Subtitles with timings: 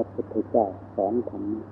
[0.00, 1.62] ระพุทธเจ้าสอนธรรมะ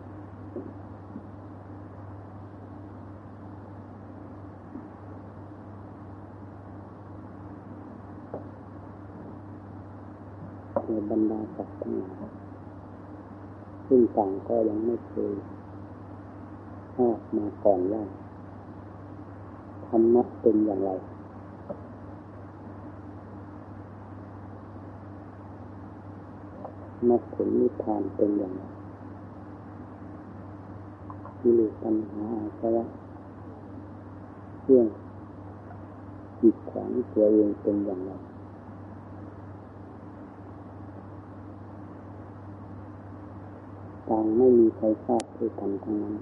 [10.91, 12.27] ในบรรดาสัตว์ทั้งหลาย
[13.87, 15.33] ซึ่งต่างก็ยังไม่เคย
[16.97, 18.03] ทราบมาก่อนว่า
[19.89, 20.91] ธรรมะเป็นอย่างไร
[27.09, 28.63] มรรคผลนิพพานเป็นอย่างไร
[31.41, 32.85] กิเลสปัญหาอาสวะ
[34.61, 34.87] เครื่อง
[36.41, 38.11] จิตขวางตัวเองเป็นอย่างไร
[44.09, 46.15] ต่างไม่มีใครทราบด้วยกันทั้งนั้น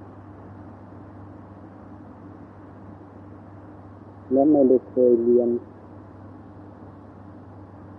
[4.32, 5.48] และไม่ได้เคยเรียน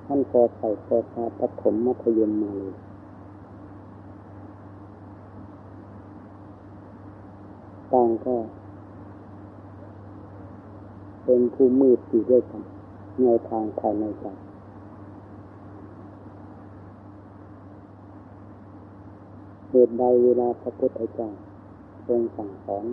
[0.09, 2.75] ท่านพอใส่พอชาปฐมมัธยมมาเลย
[7.93, 8.35] ต่างก็
[11.23, 12.63] เป็นผู้มืดอยู่ด้วยกัน
[13.23, 14.25] ในทางภายในใจ
[19.69, 21.29] เหตุใดเวลาพระพุทธเจ้า
[22.07, 22.85] ทรงสั่งสอน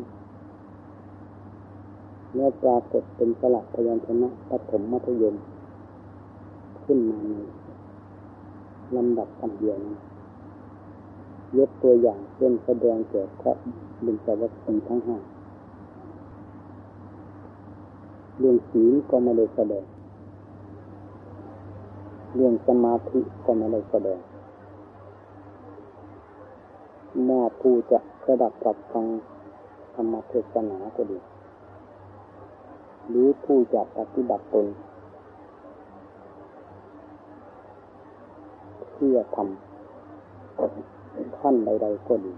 [2.33, 5.37] เมื่อปรากฏเป็นสลักพยัญชนะปฐมมัธยม
[6.85, 7.35] ขึ้นมาใน
[8.97, 9.97] ลำดับอันเดียวนั้น
[11.59, 13.57] ยกตัวอย่างเช่นแสดงเกี่ยวกับ
[14.05, 15.19] บุญจวัตรทั้งห้า
[18.39, 19.85] เรื่องศีลก็ไม่ได้แสดง
[22.35, 24.21] เรื่องสมาธิก็ไม่ได้แสดง
[27.27, 29.07] แม่ผู้จะกระดับปรับฟัง
[29.95, 31.19] ธรรมเทศนาก็ดี
[33.09, 34.67] หรือผู้จะปฏิบัติตน
[38.95, 42.35] เพื่อทำขั้นใด ๆ ก็ดี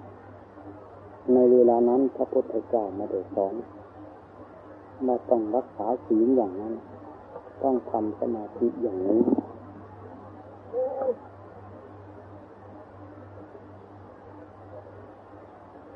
[1.32, 3.54] ในเวลานั้นพระพุทธเจ้ามาได้สอน
[5.06, 6.74] มาต้องรักษาศีลอย่างนั้น
[7.62, 9.20] ต้องทำสมาธิอย่างนี้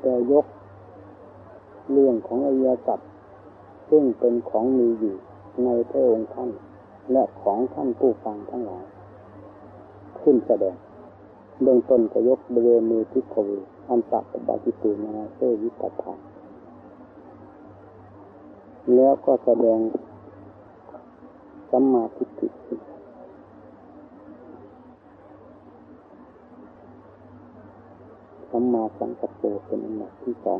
[0.01, 0.45] แต่ยก
[1.91, 2.99] เรื่องของอริยสัจ
[3.89, 5.15] ซึ่งเป็นของมีอยู่
[5.63, 6.49] ในพระองค์ท่าน
[7.11, 8.85] และของท่านผู้ฟังทั้งหลาย
[10.23, 10.75] ขึ้นแสดง
[11.61, 13.57] เบื้องต้นก็ยกบริเวณมือทิศวี
[13.89, 16.19] อันตับาติตูนาเซวิปัฏฐาน
[18.95, 19.79] แล้วก็แสดง
[21.71, 22.47] สัมมาทิฏฐิ
[28.51, 30.59] สัมมาสังกัปโปเป็นอันดับที่สอง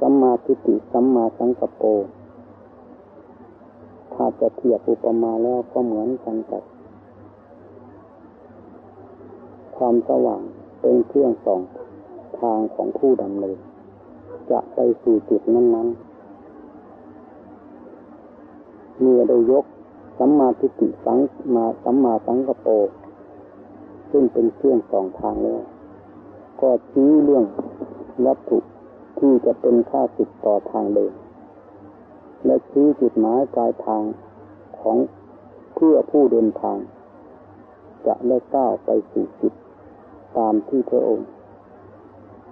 [0.00, 1.84] สัมมาทิฏฐิสัมมาสังกัปโป
[4.24, 6.62] ถ้าจะเทียบอุปมาแล้วก็เหมือนกันกับ
[9.76, 10.42] ความสว่าง
[10.80, 11.60] เป็นเครื่องส่อง
[12.40, 13.58] ทางของผู้ดำเนิน
[14.50, 19.64] จะไปสู่จุดนั้นๆเมื่อได้ยก
[20.18, 21.18] สัมมาทิฏฐิสัง
[21.54, 22.68] มาสัมมาสังกโป
[24.10, 25.60] ซึ่งเป็นเครื่องส่องทางแล้ว
[26.60, 27.44] ก็ชี้เรื่อง
[28.26, 28.58] วัตถุ
[29.18, 31.12] ที่จะเป็นค่าสิทต่อทางเดิน
[32.46, 34.02] และชี้จุดหมายปลายทาง
[34.80, 34.96] ของ
[35.74, 36.78] เพื่อผู้เดินทาง
[38.06, 39.52] จะได้ก้าวไปสู่จุด
[40.38, 41.28] ตามที่พระองค์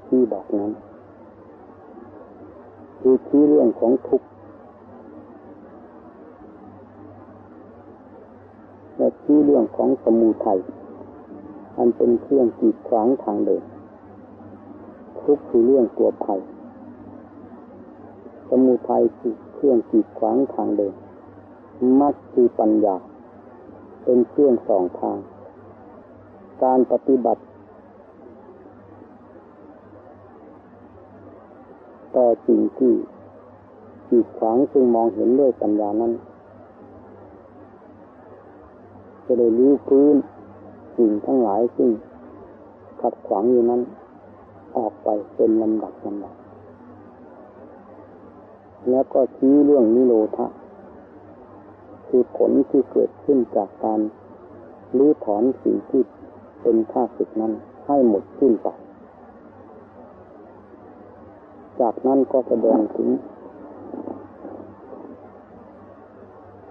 [0.07, 0.73] ที่บอกนั้น
[3.01, 4.27] คือชี้เรื่องของทุกข์
[8.97, 10.61] และชี้เรื่องของสมุทัย
[11.79, 13.63] อันเป็นเครื่องกีดขวางทางเดิน
[15.21, 16.41] ทุกข์คือเรื่องตัวภัย
[18.49, 20.95] สมุทัยคือ เครื่องกีดขวางทางเดิน
[22.01, 22.97] มักคือปัญญา
[24.05, 25.19] เป็นเครื่องสองทาง
[26.63, 27.43] การปฏิบัติ
[32.17, 32.93] ต่อสิ่งที่
[34.09, 36.13] กีดขวางซึ่งมองเห็นด้วยปัญญานั้น
[39.25, 40.15] จะได้รู้พื้น
[40.97, 41.91] สิ่งทั้งหลายซึ่ง
[43.01, 43.81] ขัดขวางอยู่นั้น
[44.77, 46.35] ออกไปเป็นลำดับลำดับ
[48.89, 50.47] แล้วก็ชี้เรื่องนิโรธะ
[52.07, 54.01] คือผลที่เกิดขึ้นจากการ
[54.97, 56.03] รื้อถอนสิ่งที่
[56.63, 57.53] เป็นข้าศึกนั้น
[57.87, 58.69] ให้หมดสิ้นไป
[61.81, 63.09] จากนั้นก็แสดงถึง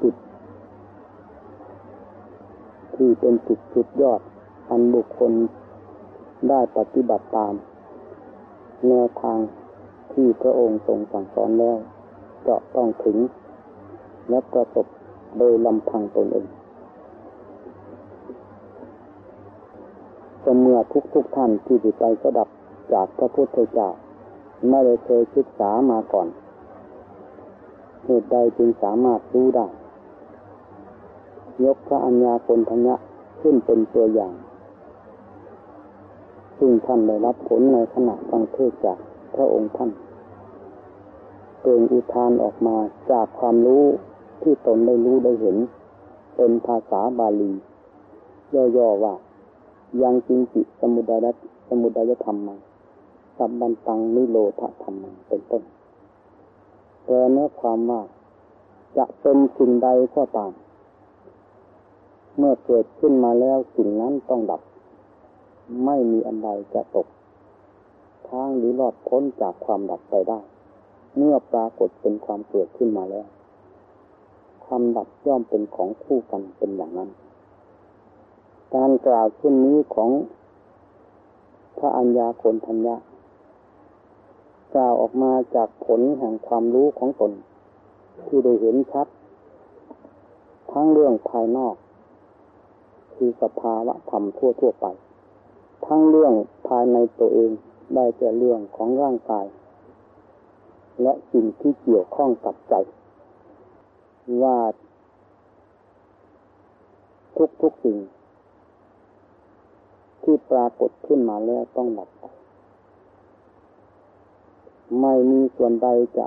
[0.02, 0.16] จุด
[2.96, 4.22] ที่เป็นจุดจุดยอด
[4.70, 5.32] อันบุคคล
[6.50, 7.54] ได้ปฏิบัติตาม
[8.88, 9.40] แนวทาง
[10.14, 11.78] ที่พระองค์ทรงสั่งสอนแล้ว
[12.47, 13.18] จะต้องถึง
[14.30, 14.86] และประสบ
[15.38, 16.47] โดยลำพังตนเอง
[20.65, 22.47] มื่อทุกทุกท่านที่จิตใจสดับ
[22.94, 23.89] จากพระพุทธเจ้า
[24.69, 26.27] ไม่ได้เคยศึกษามาก่อน
[28.06, 29.68] เหตุใดจึงสามารถรู้ได้
[31.65, 32.95] ยกพระอัญญาคนทัญะ
[33.41, 34.33] ขึ้นเป็นตัวอย่าง
[36.57, 38.97] ซึ่งท่านได้รับผลในขณะฟังเทศจาก
[39.36, 39.89] พระองค์ท่าน
[41.60, 42.78] เปล่งอุทานออกมา
[43.12, 43.84] จากความรู้
[44.42, 45.58] ที่ตนได้รู้ได้เห็น
[46.36, 47.52] เป็นภาษาบาลี
[48.78, 49.14] ย่อๆว่า
[50.02, 51.26] ยังจิงจิสมุดาย
[51.68, 52.56] สมุดายธรรมมา
[53.38, 55.64] สับบันตังนิโรธธรรมมาเป็นต้น
[57.04, 58.02] แปลเนื้อความว่า
[58.98, 60.52] จะเป็นสิ่งใดก็ตาม
[62.38, 64.62] เมื่อเกิดขึ้นมาแล้วสิ่งนั้นต้องดับ
[65.86, 67.08] ไม่มีอันใดจะตก
[68.28, 70.40] ทางหรือรอดพ้นจากความดับไปได้
[71.18, 73.28] เมื่อปรากฏเป็นความเกิดขึ้นมาแล้ว
[74.66, 77.10] ความดับย่อมเป็นของคู่กันเป็นอย่างนั้น
[78.76, 80.10] การกล่าวเช่นนี้ของ
[81.78, 82.98] พระอัญญาโกนทัญญา
[84.74, 87.32] กล่าวออกมาจากผลแห่งความรู้ของตน
[88.28, 89.08] ที่ได้เห็นชัด
[90.72, 91.76] ทั้งเรื่องภายนอก
[93.14, 94.86] คือสภาวะธรรมทั่วทั่วไป
[95.86, 96.34] ทั้งเรื่อง
[96.68, 97.52] ภายในตัวเอง
[97.96, 99.46] ได้แก่เรื่องของร่างกาย
[101.01, 102.74] และสิ่งที่เกี่ยวข้องกับใจ
[104.44, 104.57] ว่า
[107.38, 107.98] ทุกทุกสิ่ง
[110.24, 112.24] ที่ปรากฏขึ้นมาแล้วต้องหลับไป
[115.01, 115.88] ไม่มีส่วนใด
[116.18, 116.25] จะ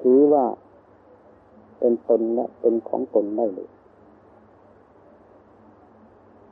[0.00, 0.44] ถือว่า
[1.78, 3.70] เป็นตนและเป็นของตนได้เลย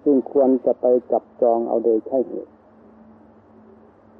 [0.02, 2.53] ซึ่งควรจะไปจับจองเอาโดยใช่เหตุ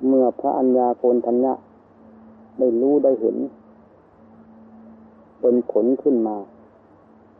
[0.06, 1.52] เมื่อพระอัญญาโกนทัญญะ
[2.58, 3.36] ได้รู้ได้เห็น
[5.40, 6.36] เป็นผลขึ้นมา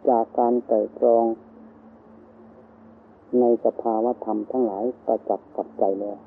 [0.08, 1.25] จากการไต่ตรอง
[3.40, 6.19] ในสภาวธรรมทั้งหลายประจักษ์กับใจแล้ว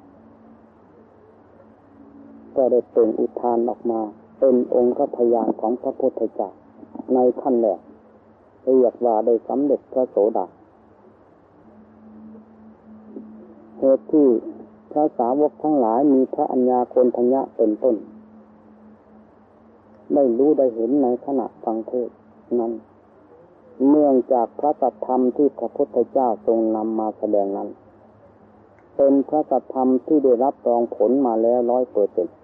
[2.55, 4.01] ก็ได้เป็นอุทานออกมา
[4.39, 6.49] เป็นองค์พยานของพระพุทธเจ้า
[7.13, 7.79] ในขั้นแรก
[8.63, 10.45] เรียกว่าได้สำเร็จพระโสดา
[13.77, 14.27] เหตุที่
[14.91, 17.95] พระสาวกทั้งหลายมีพระอัญญาโคนทัญญะเป็นต้น
[20.13, 22.09] ได้รู้ได้เห็นในขณะฟังเทศ
[22.59, 22.73] นั้น
[23.89, 27.69] เนื่องจากพระตัธรรมที่พระพุทธเจ้าทรงนำมาแสดงนั้น
[28.95, 32.35] เป็นพระตัธรรมที่ได้รับรองผลมาแล้วร้อยเปอร์เซ็นต์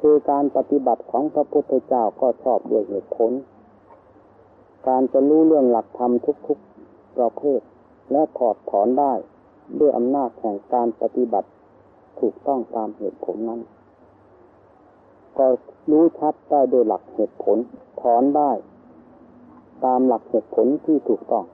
[0.00, 3.32] คือการปฏิบัติของพระพุทธเจ้าก็ชอบด้วยเหตุผล
[4.88, 6.12] การจะรู้เรื่องหลักธรรม
[6.46, 7.60] ทุกๆประเภท
[8.12, 9.12] และถอดถอนได้
[9.80, 11.48] ด้วยอำนาจแห่งการปฏิบัติ
[12.20, 13.60] ถูกต้องตามเหตุผลนั้น
[15.38, 15.46] ก็
[15.90, 17.58] รู้ชัดได้โดยหลักเหตุผล
[18.00, 18.50] ถอนได้
[19.84, 21.44] ตามหลักเหตุผลที่ถูกต้อง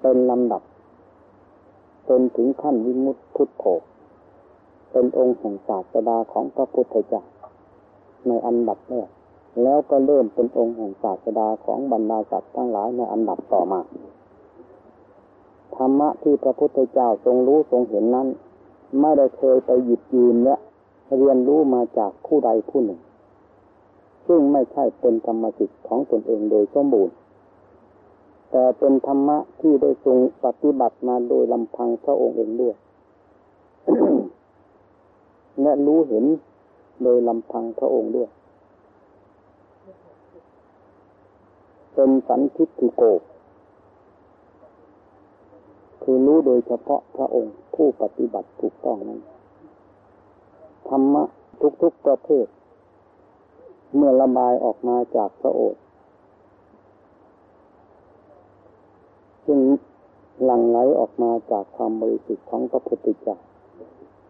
[0.00, 0.62] เป็นลำดับ
[2.08, 3.64] จนถึงขั้นวิมุตติพุทโธ
[4.92, 7.22] เป็นองค์แห่งศาสดาของพระพุทธเจ้า
[8.26, 9.08] ในอันดับแรก
[9.62, 13.80] แล้วก็เริ่มเป็นองค์แห่งศาสดาของบรรดาสัตว์ทั้งหลายในอันดับต่อมา
[15.80, 18.28] ธรรมะที่พระพุทธเจ้าทรงรู้ทรงเห็นนั้น
[19.00, 20.54] ไม่ได้เคยไปหยิบยืมและ
[21.16, 23.00] เรียนรู้มาจากผู้ใดผู้หนึ่ง
[24.26, 27.14] ซึ่งไม่ใช่เป็นธรรมสิทธิ์ของตนเองโดยสมบูรณ์
[28.50, 32.74] แต่เป็นธรรมะที่ได้ทรงปฏิบัติมาโดยลำพังพระองค์เองด้วย
[35.62, 36.24] และรู้เห็น
[37.02, 38.28] โดยลำพังพระองค์ด้วย
[41.94, 43.02] เป็นสันทิฏฐิโก
[46.02, 49.20] คือรู้โดยเฉพาะพระองค์ผู้ปฏิบัติถูกต้องนั้น
[50.88, 51.24] ธรรมะ
[51.82, 52.46] ทุกๆประเภท
[53.96, 55.82] เมื่อระบายออกมาจากพระโอษฐ์
[59.46, 59.60] ซึ่ง
[60.44, 63.36] หลั่งไหลออกมาจากความบริสุทธิ์ของพระพุทธเจ้า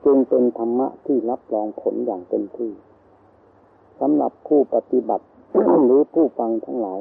[0.04, 2.72] จึงเป็นธรรมะที่รับรองผลอย่างเต็มที่
[4.00, 5.26] สำหรับผู้ปฏิบัติ
[5.84, 7.00] หรือผู้ฟังทั้งหลาย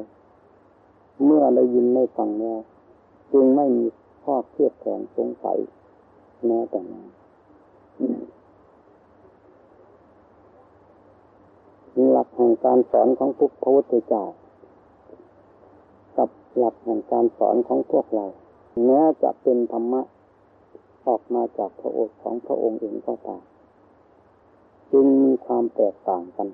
[1.26, 2.60] เมื่อได้ยินได้ฟังแล้ว
[3.34, 3.86] จึงไม่มี
[4.32, 5.58] ข้อเครียดแข็งสงสัย
[6.46, 7.06] แม้แต่นั้น
[12.12, 14.24] หลักแห่งการสอนของทุกพระพุทธเจ้า
[16.18, 18.26] กับหลักแห่งการสอนของพวกเรา
[18.86, 20.02] แม้จะเป็นธรรมะ
[21.08, 23.42] ออกมาจากพระโอษฐ์ของพระองค์เองก็ตาม
[24.92, 26.48] จึงมีความแตกต่างกัน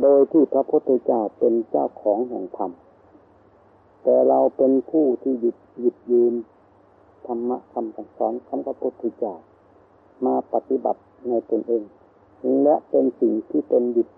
[0.00, 2.72] โดยที่พระพุทธเจ้าเป็นเจ้าของแห่งธรรม
[4.02, 6.34] แต่เราเป็นผู้ที่หยุดหยุดยืน
[7.26, 9.34] ธรรมะคำสั่งสอนของพระพุทธเจ้า
[10.26, 11.82] มาปฏิบัติในตนเอง
[12.62, 14.08] และเป็นสิ่งที่ตนหยุด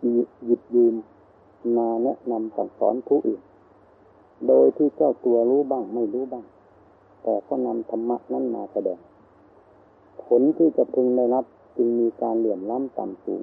[0.46, 0.94] หยุดยืน
[1.76, 3.42] มาแนะนำสั่งสอนผู้อื่น
[4.48, 6.44] โดยที่เจ้าตัวรู้บ้างไม่รู้บ้าง
[7.22, 8.98] แต่ก็นำธรรมะนั้นมาแสดง
[10.24, 11.44] ผลที่จะพึงได้รับ
[11.76, 13.42] จึงมีการเหลื่อมล้ำต่ำสูง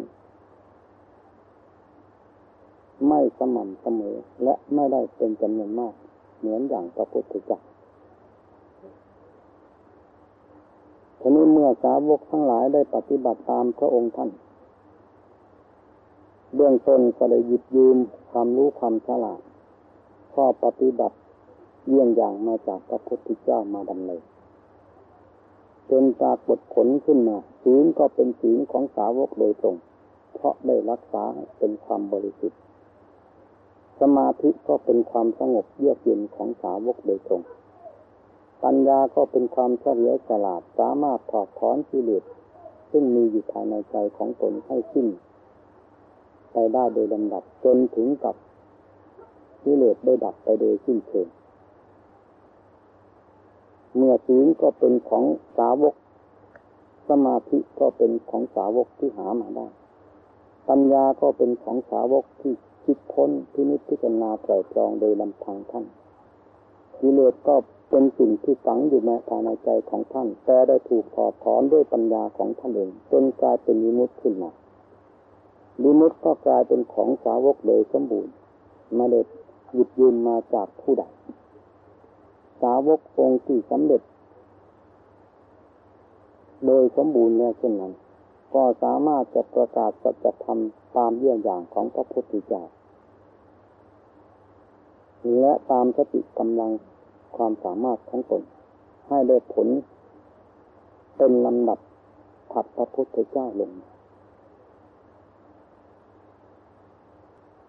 [3.08, 5.94] ไม่สม่ำเสมอและไม่ได้เป็นจำนวนมาก
[6.40, 7.60] เหมือนอย่างพระพุทธเจ้า
[11.20, 14.30] ทีนี้เมื่อสาวกทั้งหลายได้ปฏิบัติตามพระองค์ท่าน
[16.56, 17.98] เบื้องต้นก็ได้หยิบยืม
[18.32, 19.42] ความรู้ความฉลาด
[20.34, 21.16] ข้อปฏิบัติ
[21.88, 24.22] เยี่ยงอย่างมาจากพระพุทธเจ้ามาดำเนิน
[25.90, 29.76] จนปรากฏผลขึ้นมาศีลก็เป็นศีลของสาวกโดยตรง
[30.36, 31.24] เพราะได้รักษา
[31.58, 32.60] เป็นความบริสุทธิ์
[34.00, 37.42] สมาธิก็เป็นความสงบเยือกเย็นของสาวกโดยตรง
[38.64, 42.24] ปัญญาก็เป็นความเฉลียวฉลาดสามารถถอดถอนกิเลส
[42.92, 45.08] ซึ่งมีอยู่ภายในใจของตนให้สิ้น
[46.52, 48.36] ไปได้โดยลำดับจนถึงกับ
[49.64, 51.28] กิเลสได้ดับไปโดยสิ้นเชิง
[53.96, 55.24] เมื่อศีลก็เป็นของ
[55.58, 55.96] สาวก
[57.10, 59.68] สมาธิก็เป็นของสาวกที่หามาได้
[60.70, 62.54] ปัญญาก็เป็นของสาวกที่
[62.84, 65.86] คิดค้นพินิจพิจารณาไตรตรองโดยลำพังท่าน
[67.00, 67.56] กิเลสก็
[67.90, 74.52] เป็นสิ่งที่ฝังอยู่ในภายในใจของท่าน แต่ได้ถูกถอดถอนด้วยปัญญาของท่านเองจนกลายเป็นมิมุตขึ้นมา
[75.82, 78.34] มิมุตก็กลายเป็นของสาวกโดยสมบูรณ์
[78.98, 79.28] มาเด็ด
[79.74, 81.04] หยิบยืมมาจากผู้ใด
[82.62, 84.02] สาวกองค์ที่สำเร็จ
[86.66, 87.92] โดยสมบูรณ์แล้วเช่นนั้น
[88.54, 90.60] ก็สามารถจะประกาศสัจธรรม
[90.98, 92.64] ตามเยี่ยงอย่างของพระพุทธเจ้า
[95.40, 96.72] และตามสติกำลัง
[97.36, 98.42] ความสามารถของตน
[99.08, 99.68] ให้ได้ผล
[101.18, 101.80] เป็นลำดับ
[102.52, 103.72] ถัดพระพุทธเจ้าลง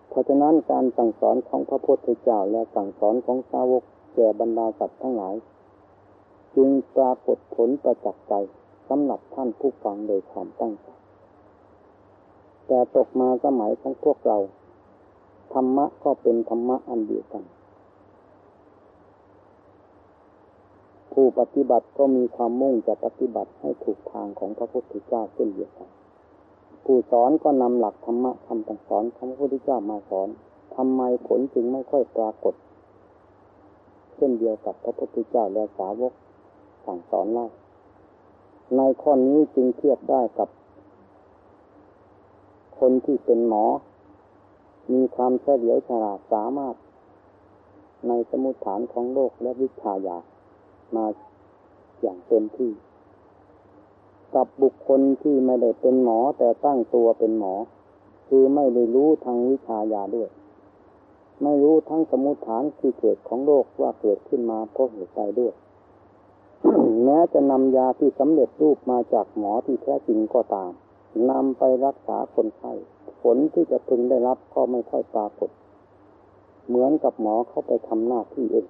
[0.09, 3.83] เพราะฉะนั้นการสั่งสอนของพระพุทธเจ้าและสั่งสอนของสาวก
[4.15, 5.35] แก่บรรดาสัตว์ทั้งหลาย
[6.57, 8.35] จึงปรากฏผลประจักษ์ใจ
[8.91, 10.89] สำหรับท่านผู้ฟังโดยความตั้งใจ
[12.67, 14.39] แต่ตกมาสมัยของพวกเรา
[15.53, 17.45] ธรรมะก็เป็นธรรมะอันเดียวกัน
[21.13, 25.89] ผู้ปฏิบัติก็มีความมุ่งจะปฏิบัติให้ถูกทางของพระพุทธเจ้าเช่นเดียวกัน
[26.85, 30.29] ผู้สอนก็นำหลักธรรมะคำตังสอนของพระพุทธเจ้ามาสอน
[30.77, 32.55] ทำไมผลจึงไม่ค่อยปรากฏ
[34.17, 36.13] เช่นเดียวกับพระพุทธเจ้าและสาวก
[36.85, 37.47] สั่งสอนเล่า
[38.77, 40.49] ในข้อนี้จึงเทียบได้กับ
[42.79, 43.65] คนที่เป็นหมอ
[44.93, 46.75] มีความเฉลียวฉลาดสามารถ
[48.09, 50.19] ในสมุทฐานของโลกและวิชายา
[50.97, 51.07] มา
[52.01, 52.73] อย่างเต็มที่
[54.35, 57.55] กับบุคคลที่ไม่ได้เป็นหมอแต่ตั้งตัวเป็นหมอ
[58.29, 60.29] คือไม่ได้รู้ทางวิชายาด้วย
[61.43, 65.53] ไม่รู้ทั้งสมุทฐานที่เกิดของโรคว่าเกิดขึ้นมาเพราะเหตุใดด้วย
[67.05, 70.71] แม้จะนำยาที่สำเร็จรูปมาจากหมอที่แท้จริงก็ตาม
[71.31, 72.73] นำไปรักษาคนไข้
[73.23, 75.51] ผลที่จะพึงได้รับก็ไม่ค่อยปรากฏ
[76.67, 78.67] เหมือนกับหมอเข้าไปทำหน้าที่เอง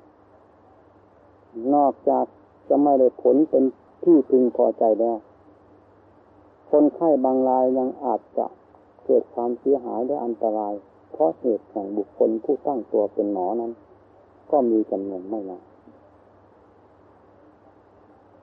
[1.75, 2.27] นอกจาก
[2.69, 3.65] จะไม่ได้ผลเป็น
[4.05, 5.19] ที่พึงพอใจแล้ว
[6.71, 8.47] คนไข้บางรายยังอาจจะ
[9.05, 10.75] เกิดความเสียหายและอันตราย
[11.13, 13.73] เพราะเหตุแห่งบุคคลผู้ตั้งตัวเป็นหมอนั้น
[14.51, 15.63] ก็มีจำนวนไม่น้อย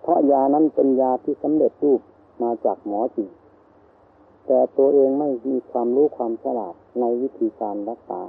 [0.07, 2.01] เพราะยานั้นเป็นยาที่สำเร็จรูป
[2.43, 3.29] มาจากหมอจริง
[4.45, 8.21] แต่ตัวเองไม่มีความรู้ความฉลาดในวิธีการรักษา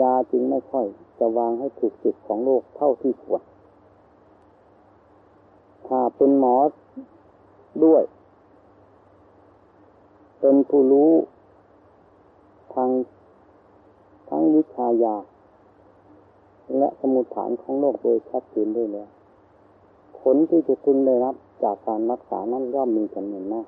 [0.00, 0.86] ยาจึงไม่ค่อย
[1.18, 3.42] จะวางให้ถูกจุดของโรคเท่าที่ควร
[5.86, 6.56] ถ้าเป็นหมอ
[7.84, 8.02] ด้วย
[10.40, 11.10] เป็นผู้รู้
[12.74, 12.90] ทาง
[14.28, 15.16] ทั้งวิชายา
[16.78, 19.10] และสมุทฐานของโลกโดยชัดเจนด้วยแล้ว
[20.22, 21.34] ผลที่จะพึงได้รับ
[21.64, 23.66] จากการรักษานั้นย่อมมีจำนวนมาก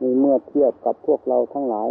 [0.00, 1.90] มีเมื่อเทียบกับพวกเราทั้งหลาย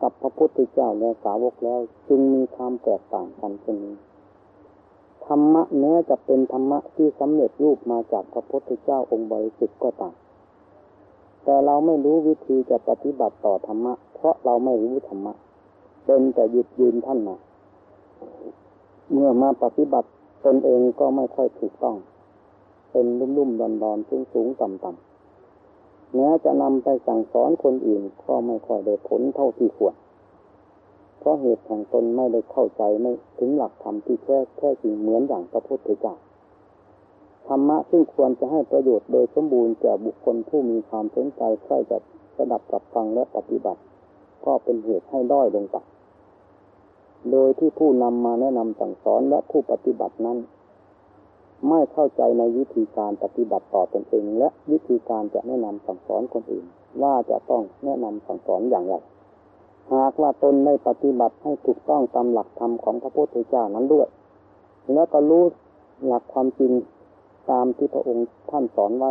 [0.00, 3.96] กับพระพุทธเจ้าและสาวกแล้ว จึงมีความแตกต่างกันเช่นนี้
[5.26, 10.14] ธรรมะแม้จะเป็นธรรมะที่สำเร็จรูปมาจากพระพุทธเจ้าองค์บริสุทธิ์ก็ตาม
[11.44, 15.34] แต่เราไม่รู้วิธีจะปฏิบัติต่อธรรมะ เพราะเราไม่รู้ธรรมะ
[16.04, 17.36] เป็นแต่หยุดยืนท่านมา
[19.12, 20.08] เมื่อมาปฏิบัติ
[20.44, 21.96] ตนเองก็ไม่ค่อยถูกต้อง
[22.90, 29.94] เป็นลุ่มๆดอนๆสูงๆต่ำๆแม้จะนำไปสั่งสอนคนอื่นก็ไม่ค่อยได้ผลเท่าที่ควร
[31.18, 36.14] เพราะเหตุแห่งตนไม่ได้เข้าใจไม่ถึงหลักธรรมที่แท้แท้จริงเหมือนอย่างพระพุทธเจ้า
[37.48, 41.98] ธรรมะซึ่งควรจะให้ประโยชน์โดยสมบูรณ์แก่บุคคลผู้มีความสนใจใคร่จะ
[42.36, 43.80] สดับกับฟังและปฏิบัติ
[44.44, 45.76] ก็เป็นเหตุให้ด้อยลงไป
[47.30, 50.38] โดยที่ผู้นำมาแนะนำสั่งสอนและผู้ปฏิบัตินั้น
[51.68, 56.66] ไม่เข้าใจในวิธีการปฏิบัติต่อตนเองและวิธีการจะแนะนำสั่งสอนคนอื่น
[57.02, 58.94] ว่าจะต้องแนะนำสั่งสอนอย่างไร
[59.94, 64.08] หากว่าตนได้ปฏิบัติให้ถูกต้องตามหลักธรรมของพระพุทธเจ้านั้นด้วย
[64.94, 65.44] และก็รู้
[66.06, 66.72] หลักความจริง
[67.50, 69.10] ตามที่พระองค์ท่านสอนไว้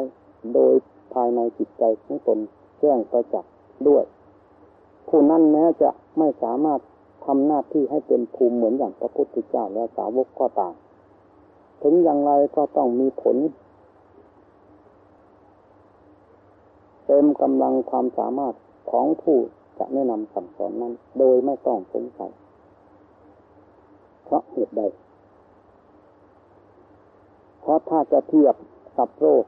[0.54, 0.74] โดย
[1.14, 2.40] ภายในจิตใจของตน
[2.80, 3.52] แจ้งประจักษ์
[3.88, 4.04] ด้วย
[5.08, 6.80] ผู้นั้นแม้จะไม่สามารถ
[7.28, 10.74] ทำหน้าที่ให้เป็นภูมิเหมือนอย่างพระพุทธเจ้าและสาวกก็ตาม
[11.82, 13.38] ถึงอย่างไรก็ต้องมีผล
[17.06, 18.54] เต็มกำลังความสามารถ
[18.92, 19.38] ของผู้
[19.78, 22.32] จะแนะนำสั่งสอนนั้น โดยไม่ต้องสงสัย
[24.24, 24.82] เพราะเหตุใด
[27.62, 28.56] เพราะถ้าจะเทียบ
[28.98, 29.44] กับโรค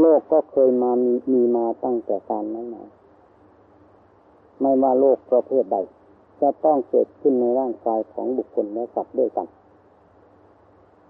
[0.00, 2.84] โลกก็เคยมามีมีมาตั้งแต่การนั้นมา
[4.60, 5.76] ไม่ว่าโรคประเภทใด
[6.42, 9.46] จะต้องเกิดขึ้นในร่างกายของบุคคลและสัตว์ด้วยกัน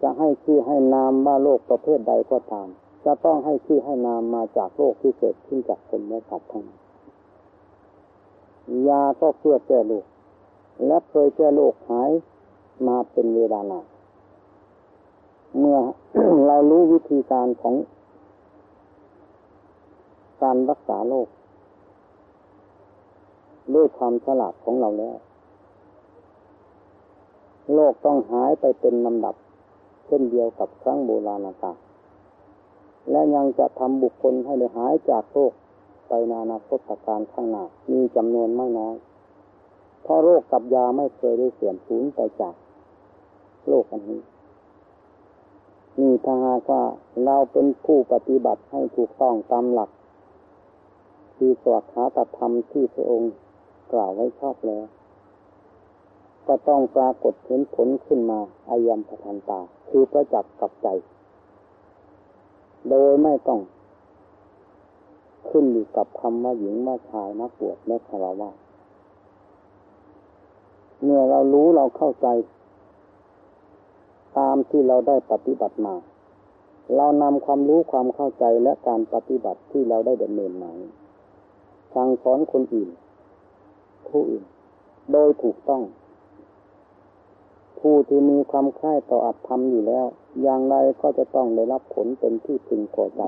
[0.02, 2.68] จะให้ชื่อให้นามว่าโรคประเภทใดก็ตาม
[3.04, 6.80] จะต้องให้ชื่อให้นามมาจากโรคที่เกิดขึ้นจากคนและสัตว์ทั้งนั้น
[8.88, 10.04] ยาก็เพื่อแก้โรค
[10.86, 12.10] และเคยแก้โรคหาย
[12.88, 13.86] มาเป็นเวลานาน
[15.58, 15.78] เมื่อ
[16.46, 17.74] เรารู้วิธีการของ
[20.42, 21.28] การรักษาโรค
[23.74, 25.16] ด้วยความฉลาดของเราแล้ว
[27.72, 29.34] โรคต้องหายไปเป็นลำดับ
[30.06, 31.76] เช่นเดียวกับครั้งโบราณกาล
[33.10, 35.52] และยังจะทำบุคคลให้ได้หายจากโรค
[36.08, 38.94] ไปนานาคตการข้างหน้ามีจำนวนไม่น้อย
[40.02, 42.54] เพราะโรคกับยาไม่เคยได้เสื่อมสูญไปจาก
[43.68, 44.20] โลกอันนี้
[46.00, 46.82] นี่ถ้าหากว่า
[47.24, 49.90] เราเป็นผู้ปฏิบัติให้ถูกต้องตามหลัก
[51.36, 53.32] คือสวดคาตธรรมที่พระองค์
[53.94, 54.84] กล่าวไว้ชอบแล้ว
[56.46, 60.88] ก็ต้องปรากฏเห็นผลขึ้นมาอายัมพทันตา คือประจักษ์กับใจ
[62.88, 63.60] โดยไม่ต้อง
[65.48, 68.50] ขึ้นอยู่กับคำว่าหญิงว่าชายนักบวชและคารวะ
[71.02, 72.28] เมื่อเรารู้เราเข้าใจ
[74.38, 75.94] ตามที่เราได้ปฏิบัติมา
[76.96, 80.70] เรานำความรู้ความเข้าใจและการปฏิบัติที่เราได้ดำเนินมา
[81.94, 82.90] สั่งสอนคนอื่น
[84.10, 84.44] ผู้อื่น
[85.12, 85.82] โดยถูกต้อง
[87.78, 90.06] ผู้ที่มีความคล้ายต่ออัตธรรมอยู่แล้ว
[90.42, 93.20] อย่างไรก็จะต้องได้รับผลเป็นที่พึงพอใจ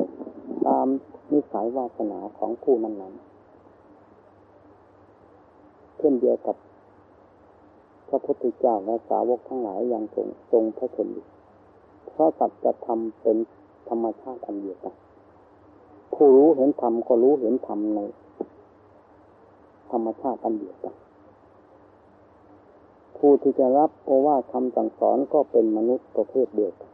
[0.67, 0.87] ตาม
[1.33, 3.37] นิสัยวาสนาของผู้นั้นๆ
[5.99, 6.57] เช่นเดียวกับ
[8.09, 11.27] พระพุทธเจ้าและสาวกทั้งหลายอย่างทรงทรงพระชนอยู่
[12.09, 13.37] เพราะสัจธรรมเป็น
[13.89, 14.95] ธรรมชาติอันเดียวกัน
[16.15, 18.01] ผู้รู้เห็นธรรมก็รู้เห็นธรรมใน
[19.93, 20.95] ธรรมชาติอันเดียวกัน
[23.17, 26.91] ผู้ที่จะรับโอวาทคำสั่งสอนก็เป็นมนุษย์ประเภทเดียวกัน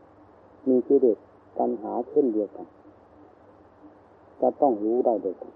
[0.69, 1.19] มีกิเลส
[1.59, 2.67] ตัณหาเช่นเดียวกัน
[4.41, 5.53] จะต้องรู้ได้เดียวกัน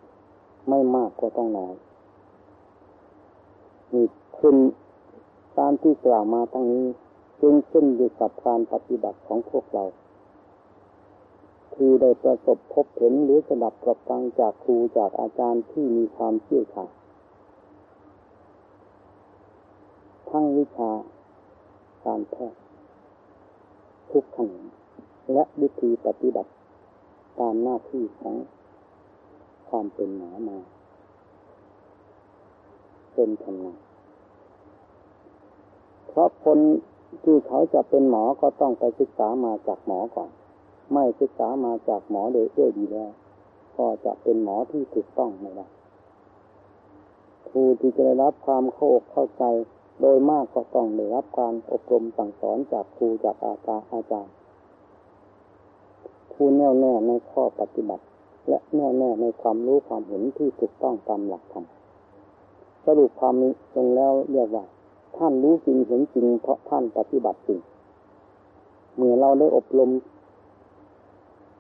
[0.68, 1.74] ไม่มากก็ต้องน้อย
[3.92, 4.06] นี่
[4.38, 4.56] ขึ้น
[5.58, 6.86] ตามที่กล่าวมาทั้งนี้
[7.40, 9.84] จึงขึ้นอยู่กับการปฏิบัติของพวกเรา
[11.74, 16.90] คือได้ประสบพบเห็นหรือสดับกับฟังจากครูจากอาจารย์ที่มีความเชี่ยวชาญ
[20.30, 20.90] ทั้งวิชา
[22.04, 22.60] การแพทย์
[24.10, 24.50] ทุกขน
[25.32, 26.50] และวิธีปฏิบัติ
[27.38, 28.34] ตามหน้าที่ของ
[29.68, 30.58] ความเป็นหมอมา
[33.14, 33.78] เป็นชำนาญ
[36.08, 36.58] เพราะคน
[37.24, 40.30] ที่เขาจะเป็นหมอก็ต้องไปศึกษามาจากหมอก่อน
[40.92, 43.10] ไม่ศึกษามาจากหมอโดยเอื้อดีแล้ว
[43.78, 45.66] ก็จะเป็นหมอที่ถูกต้องไม่ได้
[47.48, 49.44] ครูที่จะได้รับความเข้าอกเข้าใจ
[50.00, 54.34] โดยมากก็ต้องได้รับการอบรมสั่งสอนจากครูจากอาจารย์อาจารย์
[56.32, 58.04] ผู้แน่วแน่ในข้อปฏิบัติ
[58.48, 61.64] และแน่วแน่ในความรู้ความเห็นที่ถูกต้องตามหลักธรรม
[62.84, 64.64] สรุปความนี้ลงแล้วเรียกว่า
[65.16, 67.60] ท่านรู้จริงเห็นจริงเพราะท่านปฏิบัติจริง
[68.96, 69.90] เมื่อเราได้อบรม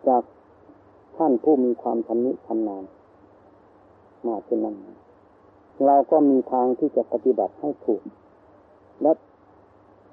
[0.08, 0.22] จาก
[1.16, 2.84] ท่านผู้มีความชำนิชำนาญ
[4.26, 4.76] มาเป็นนั้น
[5.84, 8.02] เราก็มีทางที่จะปฏิบัติให้ถูก
[9.02, 9.12] และ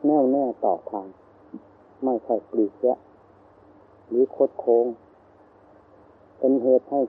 [0.06, 1.08] แน่วแน่ต่อทาง
[2.04, 2.98] ไม่ใช่ปลีกแยะ
[4.08, 4.86] หรือโคดโค้ง
[6.38, 7.02] เป็นเหตุให้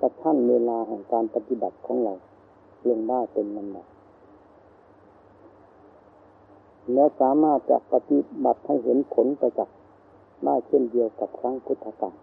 [0.00, 2.14] กระชั้นเวลาแห่งการปฏิบัติของเรา
[2.88, 3.86] ลงได้เป็นลำดับ
[6.94, 9.76] และสามารถจะปฏิบัติให้เห็นผลประจักษ์
[10.44, 12.14] ได้เช่นเดียวกับครั้งพุทธกาล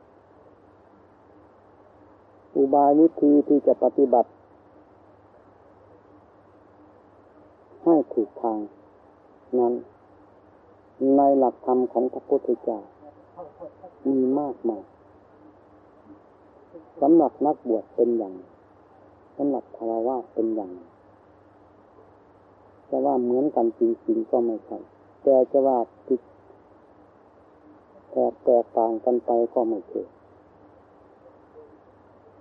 [2.56, 4.30] อุบายวิธีที่จะปฏิบัติ
[7.86, 8.60] ให้ถูกทาง
[9.60, 9.74] นั้น
[11.18, 12.80] ในหลักธรรมของพระพุทธเจ้า
[14.08, 14.84] มีมากมาย
[17.02, 18.34] สำหรับนักบวชเป็นอย่าง
[19.38, 20.72] สำหรับคารวะเป็นอย่าง
[22.90, 24.78] จะว่าเหมือนกันจริงๆก็ไม่ใช่
[25.24, 26.22] แต่จะว่าผิด
[28.12, 30.02] แตกแตกต่างกันไปก็ไม่ใช่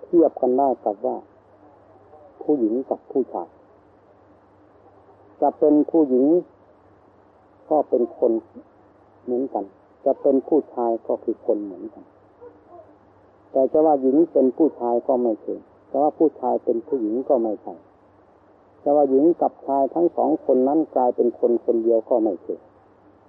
[0.02, 1.16] เทียบกันได้กับว่า
[2.42, 3.48] ผู้หญิงกับผู้ชาย
[5.40, 6.26] จะเป็นผู้หญิง
[7.70, 8.32] ก็เป็นคน
[9.24, 9.64] เหมือนกัน
[10.04, 12.04] จะเป็นผู้ชายก็คือคนเหมือนกัน
[13.52, 15.54] แต่จะว่าหญิงเป็นผู้ชายก็ไม่ใช่
[15.88, 17.74] แต่ว่าผู้ชายเป็นผู้หญิงก็ไม่ใช่
[18.80, 22.54] แต่ว่าหญิงกับชายทั้งสองคนนั้นกลายเป็นคนคนเดียวก็ไม่ใช่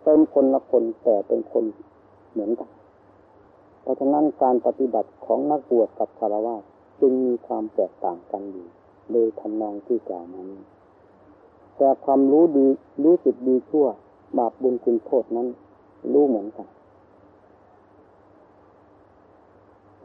[0.03, 1.63] เป็นคนละคนแต่เป็นคน
[2.31, 2.69] เหมือนกัน
[3.81, 6.55] เพราะฉะนั้นการปฏิบัติของนักบวชกับคารวะ
[6.99, 8.67] จึงมีความแตกต่างกันอยู่
[9.11, 10.61] โดยทำนองที่กล่าวมานี้
[11.77, 12.67] แต่ความรู้ดี
[13.03, 13.87] รู้สึกดีชั่ว
[14.37, 15.47] บาปบุญคุณโทษนั้น
[16.13, 16.67] รู้เหมือนกัน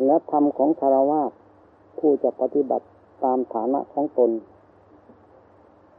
[0.07, 1.23] และธรรมของคารวะ
[1.99, 2.87] ผู้จะปฏิบัติ
[3.25, 4.31] ตามฐานะของตน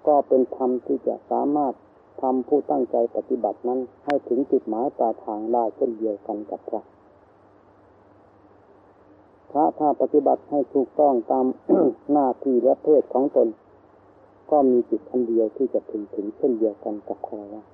[0.07, 1.73] ก็เป็นธรรมที่จะสามารถ
[2.21, 6.81] ทำผู้ตั้งใจปฏิบัตินั้นให้ถึงจุดหมายปลายทางได้เช่นเดียวกันกับพระ
[9.51, 11.45] พระถ้าปฏิบัติให้ถูกต้องตาม
[12.11, 13.47] หน้าที่และเพศของตน
[14.51, 17.72] ก็มีจิตอันเดียวที่จะถึงถึงเช่นเดียวกันกับคารวะ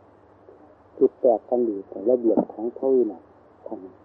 [0.99, 3.23] จุดแตกกันอยู่แต่ระเบียบของเท่านั้น
[3.67, 3.95] ท่านั้น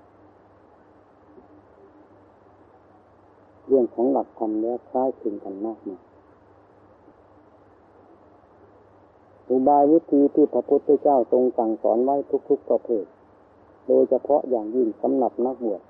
[3.66, 6.00] เรื่องของหลักธรรมแล้วคล้ายคลึงกันมากนะ
[9.48, 12.16] อุบายวิธีที่พระพุทธเจ้าทรงสั่งสอนไว้
[12.48, 13.04] ทุกๆประเภท
[13.86, 15.82] โดยเฉพาะอย่างยิ่งสำหรับนักบวช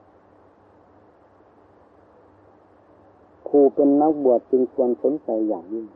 [3.48, 5.86] ผู้เป็นนักบวชจึงควรสนใจอย่างยิ่ง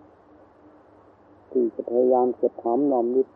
[1.50, 3.28] ที่จะพยายามเก็บหอมนอมริบ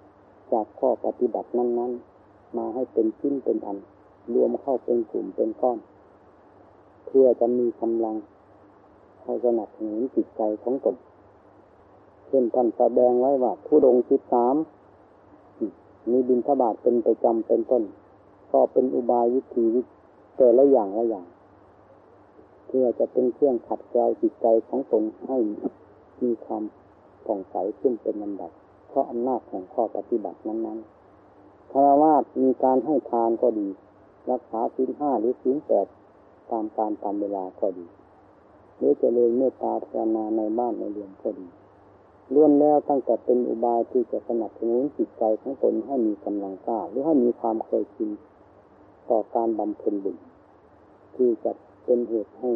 [0.52, 3.78] จากข้อปฏิบัตินั้นๆ มาให้เป็นชิ้นเป็นอัน
[4.34, 5.78] รวมเข้าเป็นกลุ่มเป็นก้อน
[7.06, 8.16] เพื่อจะมีกำลัง
[9.24, 10.96] ให้สนับสนุนจิตใจของตน
[12.28, 14.54] เช่นท่านแสดงไว้ว่าผู้ดงสิบสาม
[16.10, 17.82] มีบินทบาทเป็นประจำเป็นต้น
[18.52, 19.66] ก็เป็นอุบายวิธี
[20.36, 21.26] แต่ละอย่างละอย่าง
[22.66, 25.38] เพื่อจะเป็นเครื่องขัดเกลาจิตใจของตนให้
[26.22, 26.62] มีความ
[27.26, 28.52] ผ่องใสขึ้นเป็นลำดับ
[28.92, 33.68] เพราะอำนาจของข้อปฏิบัตินั้นๆคารวะมีการให้ทานก็ดี
[34.30, 35.86] รักษาศีลห้าหรือศีลแปด
[36.50, 37.86] ตามการตามเวลาก็ดี
[38.76, 41.46] หรือจะเลยเมตตาภาวนาในบ้านในเรือนก็ดี
[42.32, 48.10] ล้วนแล้วตั้งแต่เป็นอุบายที่จะสนับสนุนจิตใจของตนให้มีกำลังกล้าหรือให้มีความเคยชิน
[49.08, 50.16] ต่อการบำเพ็ญบุญ
[51.16, 51.52] ที่จะ
[51.84, 52.50] เป็นเหตุให้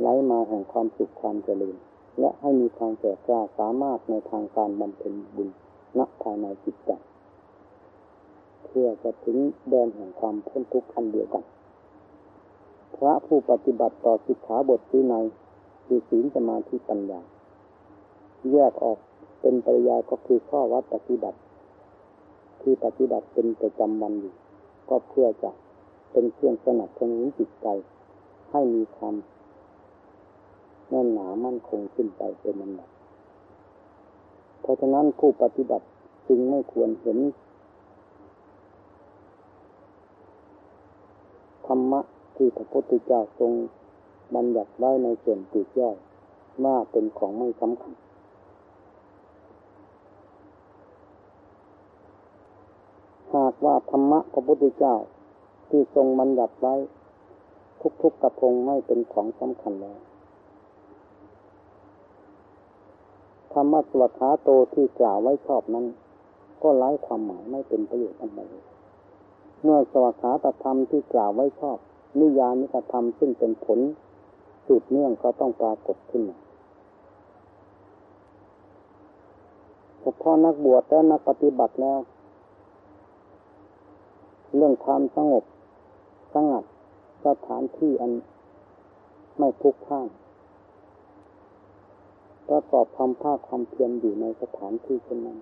[0.00, 1.76] ไหลมาแห่งความสุขความเจริญ
[2.20, 5.48] และให้มีความแก่กล้าสามารถในทางการบำเพ็ญบุญ
[5.98, 6.90] ณภายในจิตใจ
[8.64, 9.36] เพื่อจะถึง
[9.68, 11.44] แดนแห่งความพ้นทุกข์อันเดียวกัน
[12.96, 15.14] พระผู้ปฏิบัติต่อสิกขาบทที่ใน
[15.86, 17.20] คือศีลสมาธิปัญญา
[18.52, 18.98] แยกออก
[19.40, 21.38] เป็นปริยายก็คือข้อวัดปฏิบัติ
[22.60, 24.34] ที่ปฏิบัติเป็นประจำวันอยู่
[24.88, 25.50] ก็เพื่อจะ
[26.12, 27.66] เป็นเครื่องสนับสนุนจิตใจ
[28.50, 29.14] ให้มีความ
[30.90, 32.90] แน่นหนามั่นคงขึ้นไปเป็นลำดับ
[34.60, 35.86] เพราะฉะนั้นผู้ปฏิบัติ
[36.28, 37.18] จึงไม่ควรเห็น
[41.66, 42.00] ธรรมะ
[42.36, 43.52] ที่พระพุทธเจ้าทรง
[44.34, 45.96] บัญญัติไว้ในส่วนปีกย่อย
[46.64, 47.92] ว่าเป็นของไม่สำคัญ
[53.34, 54.94] หากว่าธรรมะพระพุทธเจ้า
[55.68, 56.74] ที่ทรงบัญญัติไว้
[58.02, 59.98] ทุกๆกระพงไม่เป็นของสำคัญแล้ว
[63.47, 65.86] ธ รมะสวขาโตที่กล่าวไว้ชอบนั้น
[66.62, 68.40] ก็ไร้ความหมายไม่เป็นประโยชน์อะไร
[69.62, 71.78] เมื่อสวขาตธรรมที่กล่าวไว้ชอบ
[72.20, 73.78] นิยานิกธรรมซึ่งเป็นผล
[74.66, 76.38] สืบเนื่องก็ต้องปรากฏขึ้นมา
[80.00, 82.00] เฉพาะนักบวชและนักปฏิบัติแล้ว
[84.56, 85.44] เรื่องความสงบ
[86.34, 86.64] สงัด
[87.26, 88.12] สถานที่อัน
[89.38, 90.08] ไม่พุกพ่าน
[92.48, 95.38] ประกอบความภาคความเพียรอยู่ในสถานที่เช่นนั้น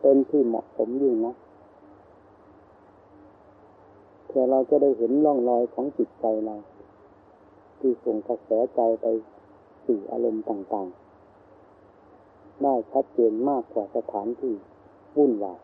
[0.00, 1.34] เป็นที่เหมาะสมยิ่งนะ
[4.26, 6.56] เพื่อเราจะได้เห็นร่องรอยของจิตใจเรา
[7.78, 9.06] ที่ส่งกระแสใจไป
[9.84, 14.54] สู่อารมณ์ต่างๆ ได้ชัดเจนมากกว่าสถานที่
[15.16, 15.58] วุ่นวาย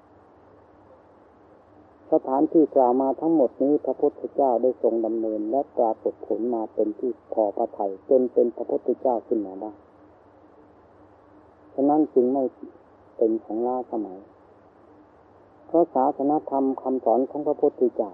[2.13, 12.45] สถานที่กล่าวมาทั้งหมดนี้พระพุทธเจ้าได้ทรงดำเนินและปรากฏผลมาเป็นที่พอพระทัยจนเป็นพระพุทธเจ้าขึ้นมาได้ะนั้นจึงไม่
[13.17, 14.19] เป็นของล้าสมัย
[15.67, 18.11] เพราะศาสนธรรมคำสอนของพระพุทธเจ้า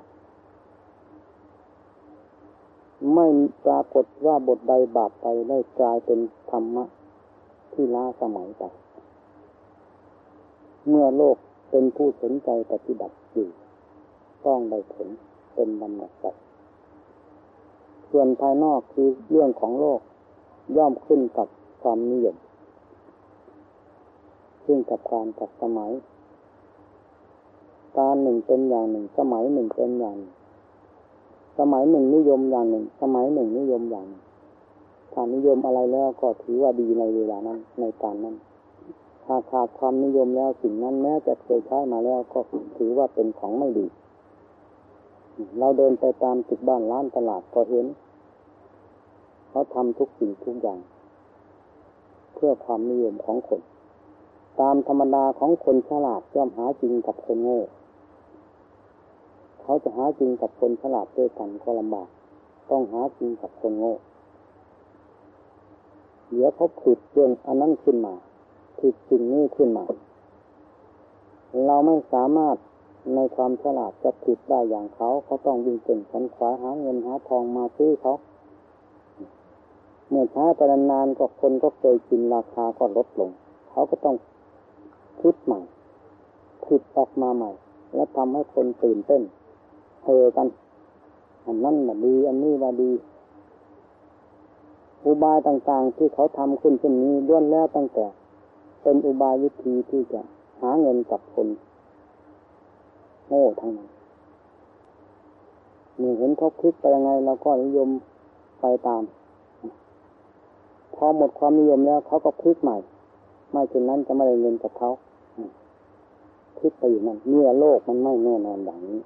[3.15, 3.27] ไม่
[3.65, 6.19] ปรากฏว่าบทใดบาปไปได้กลายเป็น
[6.51, 6.85] ธรรมะ
[7.73, 8.65] ที่ล้าสมัยไป
[10.89, 11.37] เมื่อโลก
[11.71, 13.49] เป็นผู้สนใจปฏิบัติอยู่
[14.47, 15.09] ต้องได้ผล
[15.55, 16.35] เป็นบรรณสัต
[18.11, 20.01] ส่วนภายนอกคือเรื่องของโลก
[20.77, 21.49] ย่อมขึ้นกับ
[21.83, 22.37] ความนิยม
[24.65, 25.91] ขึ้นกับการกับสมัย
[27.99, 30.35] การหนึ่งเป็นอย่างหนึ่ง สมัยหนึ่งเป็นอย่างหนึ่ง
[31.59, 34.23] สมัยหนึ่งนิยมอย่างหนึ่ง สมัยหนึ่งนิยมอย่างหนึ่ง
[35.13, 38.37] ถ้านิยมอะไรแล้วก็ถือว่าดีในเวลานั้น ในการนั้น
[39.25, 42.41] ถ้าขาดความนิยมแล้วสิ่งนั้นแม้จะเคยใช้มาแล้วก็
[42.77, 43.87] ถือว่าเป็นของไม่ดี
[45.59, 47.87] เราเดินไปตามตึกบ้านร้านตลาดก็เห็น
[49.49, 50.81] เขาทำทุกสิ่งทุกอย่าง
[52.35, 53.61] เพื่อความนิยมของคน
[54.61, 57.61] ตามธรรมดาของคนฉลาดย่อมหาจริงกับคนโง่
[59.61, 62.09] เขาจะหาจริงกับคนฉลาดด้วยกันก็ลำบาก
[62.71, 63.95] ต้องหาจริงกับคนโง่
[66.31, 68.15] เดี๋ยวเขาผิดเรื่องอันนั้นขึ้นมา
[68.81, 69.85] ผิดสิ่งนี้ขึ้นมา
[71.67, 72.57] เราไม่สามารถ
[73.15, 78.15] ในความฉลาดจะผิดได้อย่างเขา เขาต้องวิ่งเก่งขันขวาหาเงินหาทองมาซื้อเขา
[80.09, 83.31] เมื่อช้าไปนานๆก็คนก็เคยกินราคาก็ลดลง
[83.71, 84.17] เขาก็ต้อง
[85.21, 85.61] คิดใหม่
[86.65, 87.51] ผิดออกมาใหม่
[87.95, 89.23] และทำให้คนตื่นเต้น
[90.05, 90.49] เฮกัน
[91.47, 92.91] อันนั้นมาดี อันนี้มาดี
[95.05, 98.07] อุบายต่างๆ ที่เขาทำขึ้นเช่นนี้ล้วนแล้วตั้งแต่
[98.83, 100.21] เป็นอุบายวิธีที่จะ
[100.61, 101.49] หาเงินกับคน
[103.29, 103.89] โง่ทั้งนั้น
[105.99, 107.89] เมื่เห็นเขาคิดไปยังไงเราก็นิยม
[108.61, 109.03] ไปตาม
[110.95, 112.77] พอหมดความนิยมแล้วเขาก็คลิกใหม่
[113.55, 114.91] ไม่เช่นนั้นจะไม่ได้เงินกับเขา
[116.59, 119.01] คลิกไปอยู่นั่นเมื่อโลกมันไม่แน่นอนอย่างนี้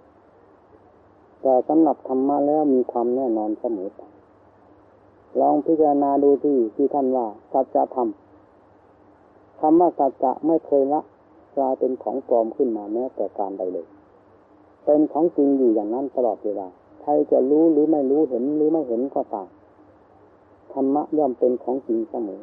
[1.43, 3.89] แต่สำหรับธรรมะแล้วมีความแน่นอนเสมอ
[5.41, 8.09] ลองพิจารณาดูที่ที่ท่านว่าสัจธรรม
[9.61, 11.01] คำว่าสัจจะไม่เคยละ
[11.57, 13.87] กลายเป็นของปลอมขึ้นมาแม้แต่การใดเลย
[14.85, 16.67] เป็นของจริงอยู่อย่างนั้นตลอดเวลา
[17.03, 19.49] ใครจะรู้หรือไม่รู้เห็นหรือไม่เห็นก็ตาม
[20.73, 22.41] ธรรมะย่อมเป็นของจริงเสมอ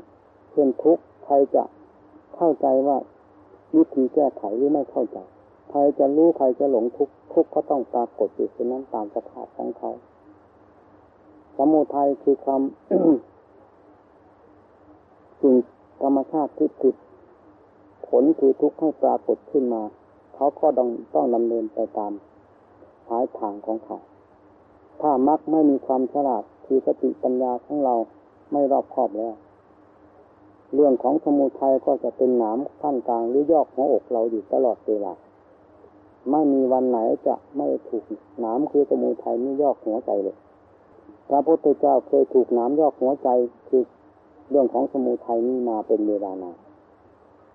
[0.49, 1.63] เพื่นทุกใครจะ
[2.37, 2.97] เข้าใจว่า
[3.75, 5.17] วิธีแก้ไขหรือไม่เข้าใจ
[5.69, 9.91] ใครจะรู้ใครจะหลงทุกทุกก็ต้องปรากฏอยู่เช่นนั้นตามสภาพของเขา
[11.57, 12.61] สมุทัยคือความ
[15.41, 15.55] สิ่ง
[16.01, 16.95] ธรรมชาติที่ผิด
[18.07, 19.83] ผลคือทุกข์ให้ปรากฏขึ้นมา
[20.35, 22.11] เขาก็ต้องต้องดำเนินไปตาม
[23.09, 23.97] หายทางของเขา
[25.01, 27.95] ถ้ามักไม่มีความฉลาดคือสติปัญญาของเรา
[28.51, 29.33] ไม่รอบคอบแล้ว
[30.75, 35.13] เรื่องของสมุทัยก็จะเป็นหนามขั้นกลางหรือยอกหัวอกเราอยู่ตลอดเวลา
[36.31, 38.03] ไม่มีวันไหนจะไม่ถูก
[38.39, 40.37] หนามคือสมุทัยนี่ยอกหัวใจเลย
[41.29, 43.29] พระพุทธเจ้าเคยถูกหนามยอกหัวใจ
[43.67, 43.83] คือ
[44.49, 46.57] เรื่องของสมุทัยนี้มาเป็นเวลานาน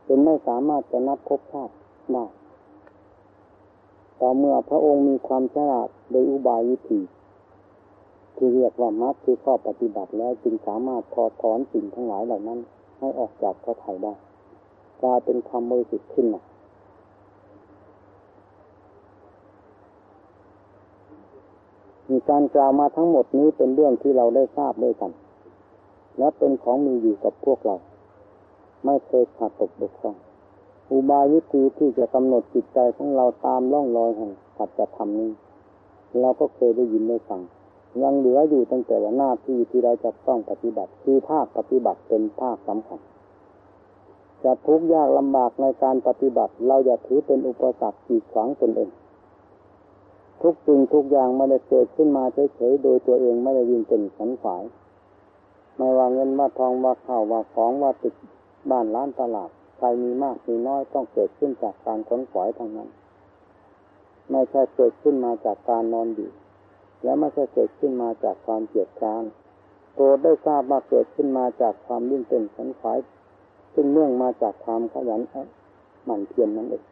[0.07, 1.75] จนไม่สามารถจะนับพบชาติ
[2.13, 2.25] ได้
[4.21, 7.01] ต่อเมื่อพระองค์มีความฉลาดโดยอุบายวิธี
[8.37, 12.61] ที่เรียกว่ามัดคือข้อปฏิบัติแล้วจึงสามารถถอดถอนสิ่งทั้งหลายเหล่านั้น
[13.01, 14.15] ให้ออกจากพระไทยได้
[15.03, 16.41] กลายเป็นความบริสุทธิ์ขึ้นมา
[22.11, 25.11] มีการกล่าวมาทั้งหมดนี้เป็นเรื่องที่เราได้ทราบด้วยกัน
[26.19, 27.77] และเป็นของมีอยู่กับพวกเรา
[28.85, 30.17] ไม่เคยขาดตกบกพร่อง
[30.91, 35.31] อุบายวิธีที่จะกำหนดจิตใจของเราตามล่องรอยแห่งสัจธรรมนี้
[36.21, 37.41] เราก็เคยได้ยินได้ฟัง
[38.03, 43.00] ยังเหลืออยู่ตั้งแต่ว่าหน้าที่ที่เราจะต้องปฏิบัติคือภาคปฏิบัติเป็นภาคสำคัญ
[44.44, 48.90] จะทุกข์ยากลำบากในการปฏิบัติ เราอย่าถือเป็นอุปสรรคขีดขวางตนเอง
[50.42, 52.24] ทุกสิ่งทุกอย่างไม่ได้เกิดขึ้นมา
[52.55, 54.62] เฉยๆโดยตัวเองไม่ได้ยินเป็นสันฝาย
[55.76, 58.14] ไม่ว่าเงินว่าทองว่าข้าวว่าของว่าตึก
[58.70, 62.88] บ้านร้านตลาดใครมีมากมีน้อยต้องเกิดขึ้นจากการค้นขวายทางนั้น
[64.31, 66.31] ไม่ใช่เกิดขึ้นมาจากการนอนอยู่
[67.03, 69.25] และไม่ใช่เกิดขึ้นมาจากความเกียดค้าน
[69.95, 72.99] โปรดได้ทราบว่าเกิดขึ้นมาจากความยิ่งเป็นสันขวาย
[73.75, 75.21] ซึ่งเนื่องมาจากความขยัน
[76.05, 76.85] หมั่นเพียรนนั่นเอง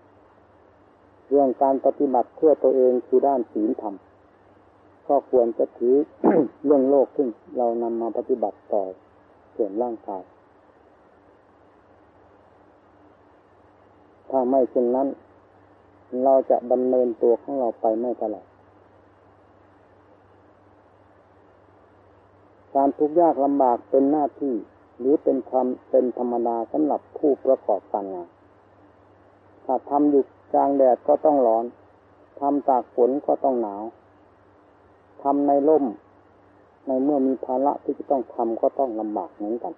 [1.28, 3.94] เรื่องการปฏิบัติเพื่อตัวเองคือด้านศีลธรรม
[5.08, 5.94] ก็ควรจะถือ
[6.64, 8.82] เรื่องโลกขึ้น เรานำมาปฏิบัติต่อ
[9.56, 10.22] ส่วนร่างกาย
[14.30, 15.08] ถ้าไม่เช่นนั้น
[16.24, 18.46] เราจะดำเนินตัวของเราไปไม่ตลอด
[22.74, 24.54] การทุกข์ยากลำบากเป็นหน้าที่
[24.98, 28.28] หรือเป็นความเป็นธรรมดาสำหรับผู้ประกอบการงาน
[29.64, 31.64] ถ้าทำอยู่กลางแดดก็ต้องร้อน
[32.40, 33.82] ทำตากฝนก็ต้องหนาว
[35.22, 35.84] ทำในร่ม
[36.86, 39.74] ในเมื่อมีภาระที่จะต้องทำก็ต้องลำบากเหมือนกัน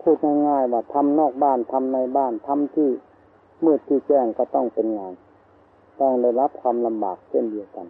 [0.00, 0.16] พูด
[0.48, 2.88] ง่ายๆว่าทำนอกบ้านทำในบ้านทำที่
[3.64, 5.12] มืดที่แจ้งก็ต้องเป็นงาน
[6.00, 7.86] ต้องได้รับความลำบากเช่นเดียวกัน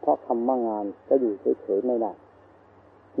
[0.00, 2.12] เพราะคำว่างานจะอยู่เฉยๆไม่ได้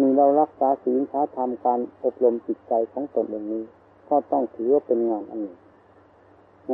[0.06, 3.62] ีเรารักษาศีลช้าทำการอบรมจิตใจของตนเองนี้
[4.08, 5.58] ก็ต้องถือว่าเป็นงานอันหนึ่ง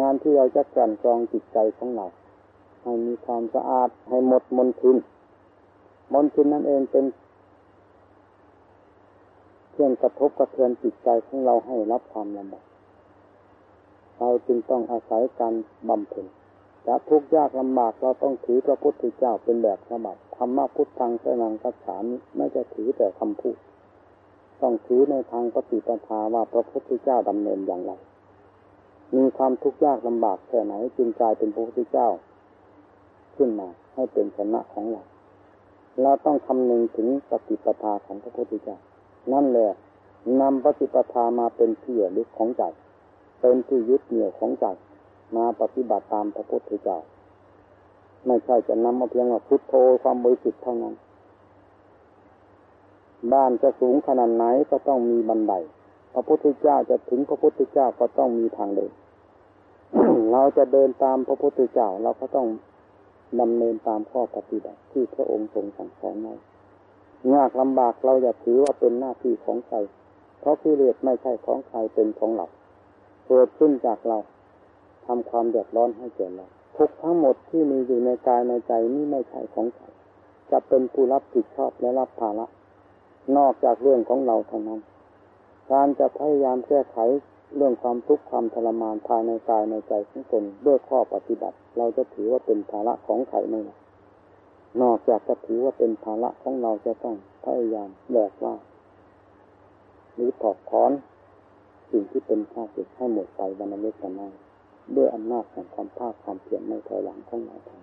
[0.00, 2.06] งานที่เราจะกลั่นกรองจิตใจของเรา
[2.82, 4.96] ให้มีความสะอาดให้หมดมลทิน
[6.12, 7.04] มลทินนั่นเองเป็น
[9.70, 12.64] เครื่องกระทบกระเทือนจิตใจของเราให้รับความลำบาก
[14.18, 15.54] เราจึงต้องอาศัยการ
[15.88, 16.26] บำเพ็ญ
[16.86, 23.56] จะทุกข์ยากลำบากเราต้องถือพระพุทธเจ้าเป็นแบบสมับ ธรรมะพุทธังสนังกัจฉามิไม่จะถือแต่คำพูด
[24.60, 27.92] ต้องถือในทางปฏิปทาว่าพระพุทธเจ้าดำเนินอย่างไร
[29.16, 32.08] มีความทุกข์ยากลำบากแค่ไหนจึงกลายเป็นพระพุทธเจ้า
[33.36, 35.02] ขึ้นมาให้เป็นชนะของเรา
[36.02, 38.76] เราต้องคำนึงถึงปฏิปทาของพระพุทธเจ้า
[39.32, 39.70] นั่นแหละ
[40.40, 42.62] นำปฏิปทามาเป็นที่ลึกของใจ
[43.40, 44.66] เป็นที่ยึดเหนี่ยวของใจ
[45.36, 46.98] มาปฏิบัติตามพระพุทธเจ้า
[48.26, 50.94] ไม่ใช่จะนำมาเพียงว่าพุทโธความบริสุทธิ์เท่านั้น
[53.32, 55.54] บ้านจะสูงขนาดไหนก็ต้องมีบันได
[56.12, 58.92] พระพุทธเจ้าจะถึงพระพุทธเจ้าก็ต้องมีทางเดิน
[60.32, 62.46] เราจะเดินตามพระพุทธเจ้าเราก็ต้อง
[63.40, 66.34] ดำเนินตามข้อปฏิบัติที่พระองค์ทรงสั่งสอนไว้
[67.34, 69.76] ยากลำบากเราอย่าถือว่าเป็นหน้าที่ของใคร
[70.40, 72.46] เพราะกิเลสไม่ใช่ของใครเป็นของเรา
[73.26, 74.18] เกิดขึ้นจากเรา
[75.06, 79.86] ทำความเดือดร้อนให้แก่เรา ทุกทั้งหมดที่มีอยู่ในกายในใจนี่ไม่ใช่ของใคร
[80.50, 82.46] จะเป็นผู้รับผิดชอบและรับภาระ
[83.36, 84.80] นอกจากเรื่องของเราเท่านั้น
[85.72, 86.96] การจะพยายามแก้ไข
[87.56, 93.74] เรื่องความทุกข์ความทรมานภายในกายในใจของตนด้วยข้อปฏิบัติ เราจะถือว่าเป็นภาระของใครไม่ได้
[94.82, 98.54] นอกจากจะถือว่าเป็นภาระของเราจะต้องพยายามแบกว่า
[100.14, 100.90] หรือถอดถอน
[101.90, 104.28] สิ่งที่เป็นข้าศึกให้หมดไปวันนี้กันได้
[104.96, 107.80] ด้วยอำนาจแห่งความภาคความเพียรในถอยหลังของเราทั้ง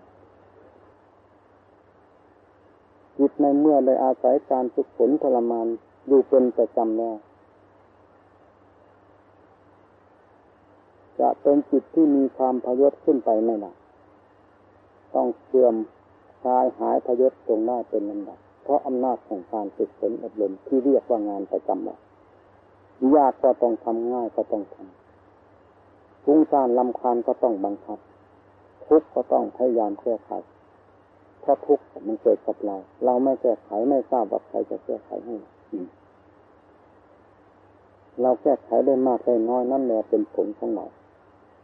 [3.17, 5.67] จิตในเมื่อได้อาศัยการฝึกฝนทรมาน
[6.07, 7.15] อยู่เป็นประจำแล้ว
[11.19, 13.75] จะเป็นจิตที่มีความพยศขึ้นไปไม่นาน
[15.15, 15.75] ต้องเสื่อม
[16.41, 21.95] คลายหายพยศตรงได้าเป็นลำดับเพราะอำนาจของการฝึกฝนอบรมที่เรียกว่างานประจำเรา
[23.15, 25.00] ยากก็ต้องทำง่ายก็ต้องทำ
[26.23, 27.99] ฟุ้งซ่านลำคาญก็ต้องบังคับ
[28.86, 30.31] ทุกก็ต้องพยายามแก้ไข
[31.41, 35.36] เพราะทุกมันเกิดกับเรา เราไม่แก้ไขไม่ทราบว่าใครจะแก้ไขให้
[38.21, 40.86] เราแก้ไขได้มากได้น้อยนั่นแหละเป็นผลของเรา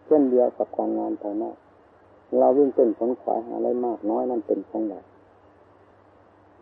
[0.06, 1.56] เช่นเดียวกับการงานภายนอก
[2.40, 5.00] เราวิ่งเต้นขนขวายหาอะไรมากน้อยนั่นเป็นของเรา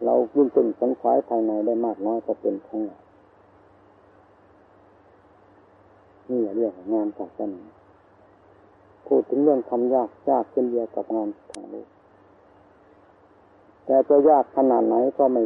[0.04, 2.98] เราวิ่งเต้นขนขวายภายในได้มากน้อยก็เป็นของเรา
[6.30, 7.62] นี่เรื่องงานศาสนา
[9.08, 11.88] พูดถึงเรื่องทำยากยากเช่นเดียวกับงานทางโลก
[13.86, 15.44] แต่จะยากขนาดไหนก็ไม่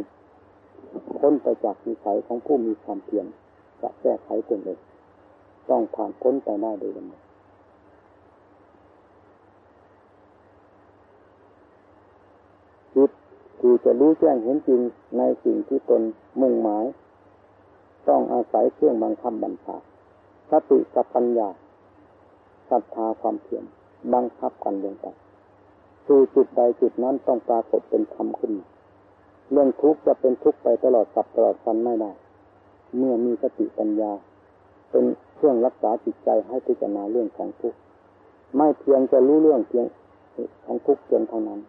[1.18, 3.26] พ้นไปจากนิสัยของผู้มีความเพียร
[3.80, 4.78] จะแก้ไขตนเอง
[5.70, 7.22] ต้องผ่านพ้นไปได้โดยลำดับ
[12.94, 13.10] จิต
[13.60, 14.80] คือจะรู้แจ้งเห็นจริง
[15.18, 16.02] ในสิ่งที่ตน
[16.40, 16.84] มุ่งหมาย
[18.08, 19.76] ต้องอาศัยเครื่องบังคับบัญชา
[20.50, 21.48] สติกับปัญญา
[22.70, 23.64] ศรัทธาความเพียร
[24.14, 25.06] บังคับกันลงไป
[26.06, 28.52] คือจุดใดจุดนั้นต้องปรากฏเป็นธรรมขึ้น
[29.52, 32.12] เรื่องทุกข์จะเป็นทุกข์ไปตลอดกับตลอดกันไม่ได้
[32.96, 34.12] เมื่อมีสติปัญญา
[34.90, 35.04] เป็น
[35.34, 37.78] เครื่องรักษาจิตใจให้พิจารณาเรื่องของทุกข์
[38.56, 39.86] ไม่เพียงจะรู้เรื่องเพียง
[40.64, 41.60] ของทุกข์เพียงเท่านั้น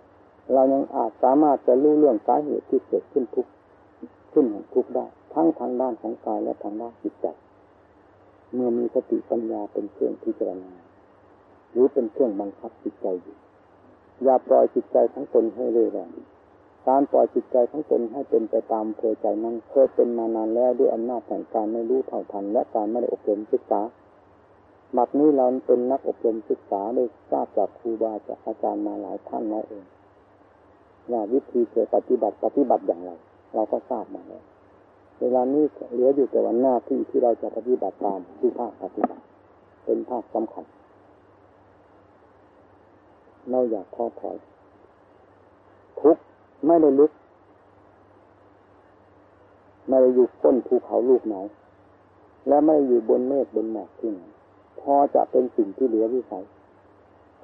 [0.53, 3.51] เรายังอาจสามารถจะรู้เรื่องสาเหตุที่เกิดขึ้นทุกข์
[4.33, 7.25] ขึ้นของทุกข์ได้ ทั้งทางด้านของกายและทางด้านจิตใจ
[8.53, 10.71] เมื่อมีสติปัญญาเป็นเครื่องพิจารณา
[11.71, 13.35] หรือเป็นเครื่องบังคับจิตใจอยู่
[14.23, 23.81] อย่าปล่อยจิตใจทั้งตนให้เรื่อยๆการปล่อยจิตใจทั้งตนให้เป็นไปตามเพอใจนั้นเคยเป็นมานานแล้วด้วยอำนาจแห่งการไม่รู้เท่าทัน และการไม่ได้อบรมศึกษา
[24.97, 29.85] บัดนี้เราเป็นนักอบรมศึกษาได้ทราบจากครูบาจากอาจารย์มาหลายท่านแล้วเอง
[31.11, 33.11] ว่าวิธีเกิดปฏิบัติปฏิบัติอย่างไร
[33.53, 34.43] เราก็ทราบมาแล้ว
[35.21, 39.23] เวลานี้เหลืออยู่แต่วันหน้าที่ที่เราจะปฏิบัติตามที่ภาคปฏิบัติ
[39.85, 40.65] เป็นภาคสำคัญ
[43.49, 44.37] เราอยากท้อถอย
[46.01, 46.17] ทุก
[46.65, 47.11] ไม่ได้ลึก
[49.87, 51.35] ไม่ได้อยู่ก้นภูเขาลูกไหน
[52.47, 54.21] และไม่ได้อยู่บนเมฆบนหมอกที่ไหน
[54.81, 56.45] พอจะเป็นสิ่งที่เหลือวิสัย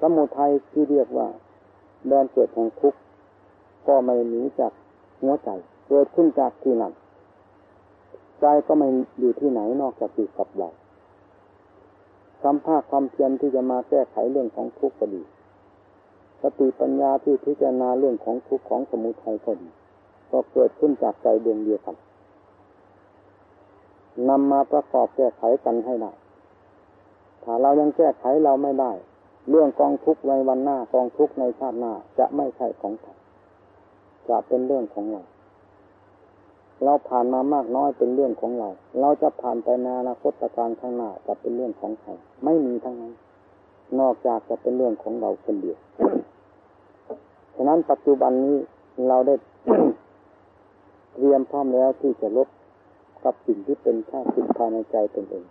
[0.00, 1.28] สมุทัยที่เรียกว่า
[2.08, 2.98] แดนเกิดของทุกข์
[3.88, 4.72] ก็ไม่หนีจาก
[5.20, 5.50] หัวใจ
[5.88, 6.92] เกิดขึ้นจากที่นั่น
[8.40, 8.88] ใจก็ไม่
[9.18, 10.68] อยู่ที่ไหนนอกจากอยู่กับเรา
[12.40, 15.22] ความภาคความเพียรที่จะมาแก้ไขเรื่องของทุกข์ก็ดี
[16.42, 19.68] สติปัญญาที่พิจารณาเรื่องของทุกข์ของสมุทัยก็ดี
[20.30, 21.96] ก็เกิดขึ้นจากใจดวงเดียวกัน
[24.28, 26.12] นำมาประกอบแก้ไขกันให้ได้
[27.44, 28.92] ถ้าเรายังแก้ไขเราไม่ได้
[29.50, 33.10] เรื่องกองทุกข์ในวันหน้ากองทุกข์ในชาติหน้าจะไม่ใช่ของใคร
[34.28, 35.22] จะเป็นเรื่องของเรา
[36.84, 38.68] เราผ่านมามากน้อยเป็นเรื่องของเรา
[39.00, 42.10] เราจะผ่านไปในอนาคตการข้างหน้าจะเป็นเรื่องของใคร
[42.44, 43.12] ไม่มีทั้งนั้น
[44.00, 45.78] นอกจากจะเป็นเรื่องของเราคนเดียว
[47.60, 48.56] ฉะนั้นปัจจุบันนี้
[49.08, 49.34] เราได้
[51.14, 52.48] เตรียมพร้อมแล้วที่จะลบ
[53.24, 55.44] กับสิ่งที่เป็นข้าศึกภายในใจตนเอง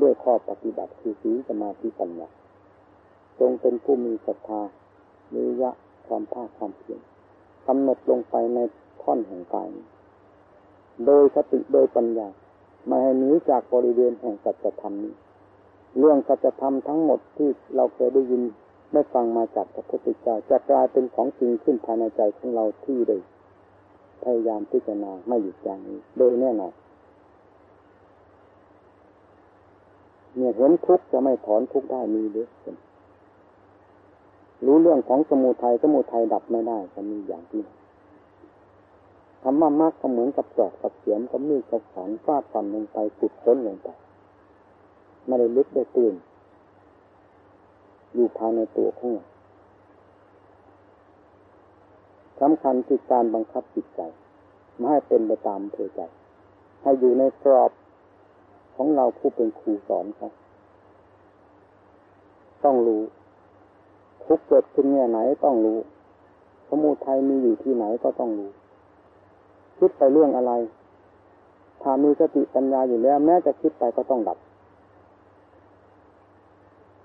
[0.00, 2.28] ด้วยข้อปฏิบัติคือสีสมาธิปัญญา
[3.40, 4.62] จงเป็นผู้มีศรัทธา
[5.34, 5.70] มียะ
[6.06, 7.00] ความภาคความเพียร
[7.66, 8.58] กำหนดลงไปใน
[9.02, 9.68] ท่อนแห่งกาย
[11.06, 12.28] โดยสติโดยปัญญา
[12.86, 15.14] ไม่ให้หนีจากบริเวณแห่งสัจธรรมนี้
[15.98, 18.42] เรื่องสัจธรรมทั้งหมดที่เราเคยได้ยิน
[18.94, 23.16] ได้ฟังมาจากพระพุทธเจ้าจะกลายเป็นของจริงขึ้นภายในใจของเราที่ได้
[24.22, 26.74] พยายามพิจารณาไม่หยุดยั้งนี้ โดยแน่นอน
[30.36, 32.46] เนี่ยเห็นทุกข์จะไม่ถอนทุกข์ได้มีหรือ
[34.66, 37.64] รู้เรื่องของสมุทัยสมุทัยดับไม่ได้จะมีอย่างนี้
[39.42, 43.88] คำว่ามรรคก็เหมือนกับจอบกับเสียมกับมีดกับขวานฟาดฟันลงไปขุดค้นลงไป
[45.26, 46.14] ไม่ได้ลึกได้ตื่น
[48.14, 49.26] อยู่ภายในตัวของเรา
[52.40, 54.00] สำคัญที่การบังคับจิตใจ
[54.76, 56.00] ไม่ให้เป็นไปตามเพอใจ
[56.82, 57.70] ให้อยู่ในกรอบ
[58.76, 60.32] ของเราผู้เป็นครูสอนครับ
[62.64, 63.02] ต้องรู้
[64.24, 65.78] ทุกเกิดขึ้นแง่ไหนต้องรู้
[66.68, 68.50] สมุทัยมีอยู่ที่ไหนก็ต้องรู้
[69.78, 70.52] คิดไปเรื่องอะไร
[71.82, 74.38] ถ้ามีสติปัญญาอยู่แล้ว แม้จะคิดไปก็ต้องดับ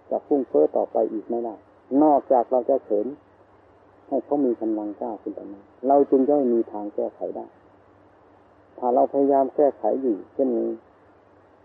[0.09, 1.55] จะฟุ้งเฟ้อต่อไปอีกไม่ได้
[2.03, 3.05] นอกจากเราจะเฉิน
[4.07, 7.45] ให้เขามีกำลังกล้าขึ้นไปนั้นเราจึงจะมีทางแก้ไขได้
[8.77, 10.69] ถ้าเราพยายามแก้ไขอยู่เช่นนี้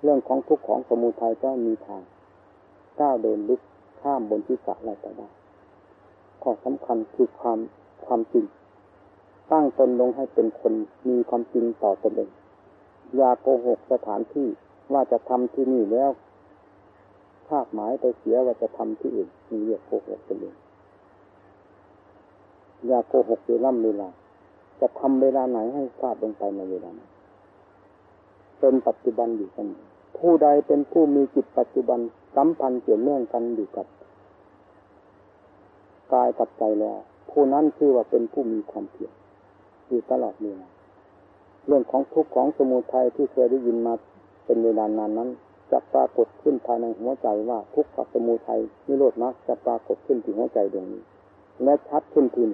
[0.03, 2.03] เรื่องของทุกข์ของสมุทัยก็มีทาง
[3.01, 3.61] ก้าวเดินลึก
[4.01, 5.29] ข้ามบนที่สะอะไรไปได้
[6.43, 7.59] ข้อสำคัญคือความ
[8.07, 8.45] ความจริง
[9.51, 10.73] ตั้งตนลงให้เป็นคน
[11.09, 12.31] มีความจริงต่อตนเอง
[13.17, 14.47] อย่าโกหกสถานที่
[14.93, 16.11] ว่าจะทำที่นี่แล้ว
[17.49, 20.57] คาดหมายไปเสียว่าจะทำที่อื่นมีเรียกโกหกตนเอง
[22.87, 24.09] อย่าโกหกเวลาเวลา
[24.81, 27.11] จะทำเวลาไหนให้พลาดลงไปในเวลานั้น
[28.61, 29.85] เป็นปัจจุบันอยู่เสมอ
[30.19, 32.01] ผู้ใดเป็นผู้มีจิตปัจจุบัน
[32.37, 33.87] สัมพันธ์เกี่ยวเนื่องกันอยู่กับ
[36.13, 36.99] กายกับใจแล้ว
[37.31, 39.13] ผู้นั้นชื่อว่าเป็นผู้มีความเพียร
[39.89, 40.69] อยู่ตลอดเวลา
[41.67, 43.95] เรื่องของทุกข์ของสมุทัยที่เคยได้ยินมา
[44.45, 45.29] เป็นเวลานานนั้น
[45.71, 51.03] จะปรากฏขึ้นภายในหัวใจว่าทุกข์กับสมุทัยนิโรธมรรคจะปรากฏขึ้นที่หัวใจดวงนี้
[51.65, 52.51] และชัดขึ้นทีน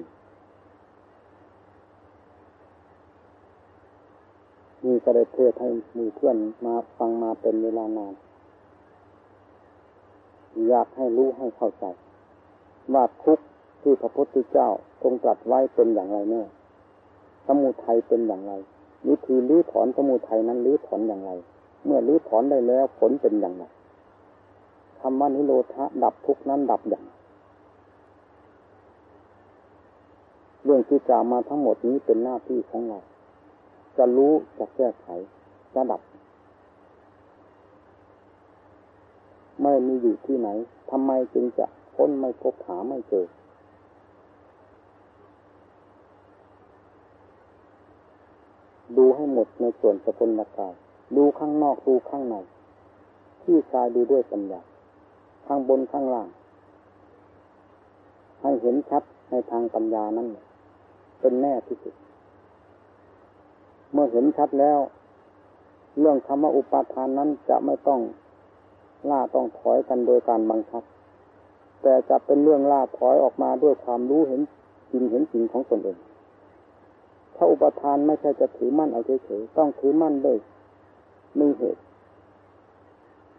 [4.84, 6.36] มีก็ได้เทศให้มีเพื่อน
[6.66, 8.14] มาฟังมาเป็นเวลานาน
[10.68, 11.84] อยากให้รู้ให้เข้าใจ
[12.94, 13.38] ว่าทุก
[13.82, 14.68] ที่พระพุทธเจ้า
[15.02, 16.42] ทรงตรัสไว้เป็นอย่างไรแน่
[17.46, 18.52] สมุทัยเป็นอย่างไร
[19.08, 21.30] วิธีรื้อถอนสมุทัยนั้นรื้อถอนอย่างไร
[21.84, 23.64] เมื่อรื้อถอนได้แล้วผลเป็นอย่างไร
[25.00, 27.04] คำว่านิโรธะดับทุกนั้นดับอย่าง
[30.64, 32.98] เรื่องที่กล่าวมาทั้งหมดนี้เป็นหน้าที่ของเรา
[33.96, 35.06] จะรู้จะแก้ไข
[35.74, 36.02] จะดับ
[39.62, 40.48] ไม่มีอยู่ที่ไหน
[40.90, 41.66] ทำไมจึงจะ
[41.96, 43.26] ค้นไม่พบหาไม่เจอ
[48.96, 50.74] ดูให้หมดในส่วนสกุลกาย
[51.16, 52.36] ดูข้างนอกดูข้างใน
[53.42, 54.60] ที่กายดูด้วยปัญญา
[55.46, 56.28] ข้างบนข้างล่าง
[58.42, 60.28] ให้เห็นชัดในทางปัญญานั้น
[61.20, 61.94] เป็นแน่ที่สุด
[63.92, 64.78] เมื่อเห็นชัดแล้ว
[65.98, 68.00] เรื่องคำว่าอุปาทานนั้นจะไม่ต้อง
[69.10, 70.82] ล่าต้องถอยกันโดยการบังคับ
[71.82, 74.40] แต่จะเป็นเรื่องล่าถอยออกมาด้วยความรู้เห็น
[74.90, 75.96] จริงเห็นจริงของตนเอง
[77.36, 80.36] ถ้าอุปทานไม่ใช่จะถือมั่นเอาเฉยๆต้องถือมั่นด้วย
[81.38, 81.80] มีเหตุ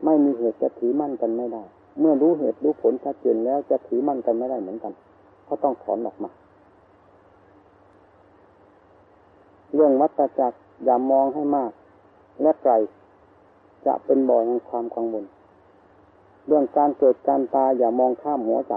[0.05, 1.63] ไม่มีเหตุจะถือมั่นกันไม่ได้
[1.99, 4.93] เมื่อรู้เหตุรู้ผลชัดเจนแล้วจะถือมั่นกันไม่ได้เหมือนกัน
[5.47, 6.31] ก็ต้องถอนออกมา
[9.73, 11.71] เรื่องวัตจักรอย่ามองให้มาก
[12.41, 12.73] และไกล
[13.85, 15.25] จะเป็นบ่อแห่งความกังวล
[16.47, 18.73] เรื่องการเกิดการตายอย่ามองข้ามหัวใจ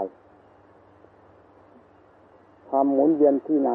[2.68, 3.70] ความหมุนเวียนที่ไหน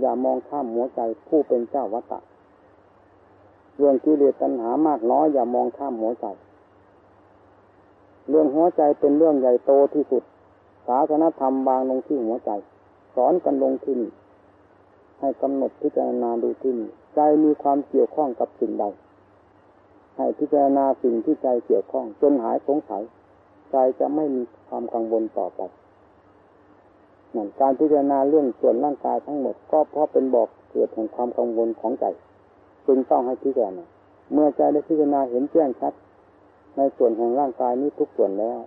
[0.00, 2.20] อย่ามองข้ามหัวใจผู้เป็นเจ้าวัตตะ
[3.78, 6.26] เรื่องกิเลสตัณหามากน้อยอย่ามองข้ามหัวใจ
[8.28, 10.22] เรื่องหัวใจเป็นเรื่องใหญ่โตที่สุด
[10.86, 12.50] ศาสนธรรมวางลงที่หัวใจ
[13.14, 14.10] สอนกันลงที่นี่
[15.20, 18.84] ให้กำหนดพิจารณาดูที่นี่ใจมีความเกี่ยวข้องกับสิ่งใด
[20.16, 23.02] ให้พิจารณาสิ่งที่ใจเกี่ยวข้อง จนหายสงสัย
[23.72, 25.60] ใจจะไม่มีความกังวลต่อไป
[27.34, 32.04] นั่นการพิจารณาเรื่องส่วนร่างกายทั้งหมด ก็เพราะเป็นบอกเกิดแห่งความกังวลของใจ
[32.88, 33.84] จึงต้องให้พิจารณา
[34.32, 35.92] เมื่อใจได้พิจารณาเห็นแจ้งชัด
[36.76, 38.58] ในส่วนแห่งร่างกายนี้ทุกส่วนแล้ว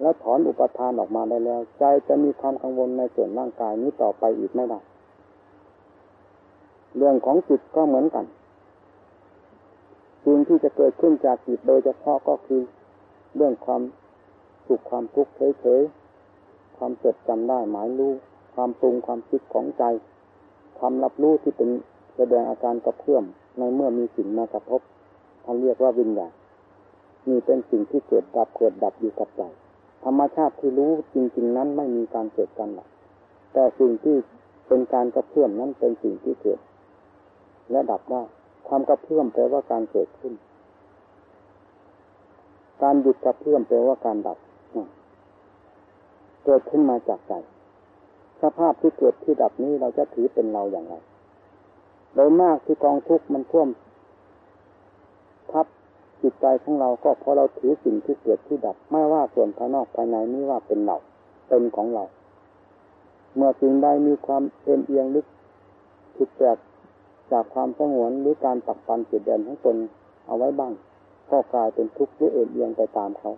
[0.00, 4.78] แล้วถอนอุปทานออกมาได้แล้ว ใจจะมีความกังวลในส่วนร่างกายนี้ต่อไปอีกไม่ได้
[6.96, 8.24] เรื่องของจิตก็เหมือนกัน
[10.24, 12.60] สิ่งที่จะเกิดขึ้นจากจิตโดยเฉพาะก็คือ
[13.36, 13.82] เรื่องความ
[14.66, 18.12] สุขความทุกข์เฉยๆความจดจำได้หมายรู้
[18.54, 19.84] ความปรุงความคิดของใจ
[20.78, 21.70] ความรับรู้ที่เป็น
[22.16, 23.24] แสดงอาการกระเพื่อม
[23.58, 24.80] ในเมื่อมีสิ่งมากระทบ
[25.42, 26.32] เขาเรียกว่าวิญญาณ
[27.28, 29.42] นี่เป็นสิ่งที่เกิดดับเกิดดับอยู่กับใจ
[30.04, 32.88] ธรรมชาติที่รู้จริง ๆ นั้นไม่มีการเกิดกันหรอก
[33.52, 34.16] แต่สิ่งที่
[34.68, 36.60] เป็นการกระเพื่อมนั้นเป็นสิ่งที่เกิด
[37.70, 38.22] และดับได้
[38.68, 40.32] ความกระเพื่อมแปลว่าการเกิดขึ้น
[42.82, 44.38] การหยุดกระเพื่อมแปลว่าการดับ
[46.44, 47.32] เกิดขึ้นมาจากใจ
[48.42, 50.94] สภาพที่เกิดที่ดับนี้เราจะถือเป็นเราอย่างไร
[52.24, 53.68] ยมากที่กองทุกข์มันท่วม
[55.50, 55.66] ทับ
[56.22, 60.96] จิตใจของเราก็เพราะเราถือสิ่งที่เกิดที่ดับ ไม่ว่าส่วนภายนอกภายในนี้ว่าเป็นเรา
[61.48, 62.04] เป็นของเรา
[63.36, 65.26] เมื่อสิ่งใดมีความเอ็นเอียงลึก
[66.16, 66.58] ผิดแปลก
[67.32, 69.76] จากความสงวนหรือการปักปันจิตเด่นของตน
[70.26, 70.72] เอาไว้บ้าง
[71.30, 73.32] ก็กลายเป็นทุกข์หรือเอ็นเอียงไปตามเขา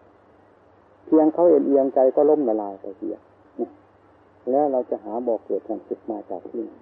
[1.06, 3.16] เพียงเขาเอ็นเอียงใจก็ล้มละลายไปเสีย
[4.50, 6.72] แล้วเราจะหาบอกเกิดแห่งสุขมาจากที่ไหน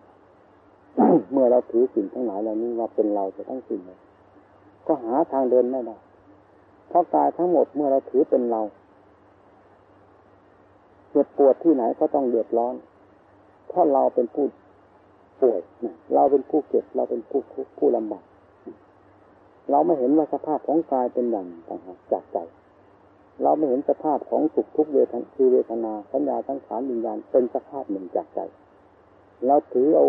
[1.32, 3.99] เมื่อเราถือสิ่งทั้งหลายเหล่านี้ว่าเป็นเราจะทั้งสิ่งเลย
[4.86, 5.97] ก็หาทางเดินไม่ได้
[6.88, 8.61] เพราะกายทั้งหมดเมื่อเราถือเป็นเรา
[11.11, 12.74] เจ็บปวดที่ไหนก็ต้องเดือดร้อน
[13.68, 14.47] เพราะเราเป็นผู้
[15.40, 15.61] ป่วย
[16.14, 17.40] เราเป็นผู้เก็บเราเป็นผู้
[17.78, 18.24] ผู้ลำบาก
[19.70, 22.38] เราไม่เห็นว่าสภาพของกายเป็นอย่างต่างหากจากใจ
[23.43, 28.40] เราไม่เห็นสภาพของสุขทุกเวทนาคือเวทนาสัญญาทั้งขานวิญญาณเป็นสภาพหนึ่งจากใจ
[29.47, 30.07] เราถือเอา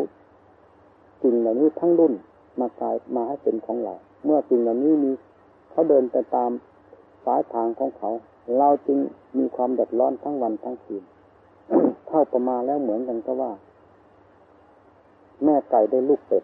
[1.24, 2.14] สิ่งเหล่านี้ทั้งรุ่น
[2.60, 3.94] มากลายมาให้เป็นของเรา
[4.26, 5.12] เมื่อสิ่งเหล่านี้มี
[5.72, 6.52] เขาเดินไปตาม
[7.26, 8.10] สายทางของเขา
[8.58, 8.98] เราจึง
[9.38, 11.04] มีความเดือดร้อนทั้งวันทั้งคืน
[12.08, 13.52] เท่าประมาณแล้วเหมือนกันก็ว่า
[15.44, 16.44] แม่ไก่ได้ลูกเป็ด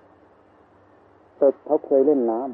[1.37, 2.49] เป็ดเขาเคยเล่นน้ำ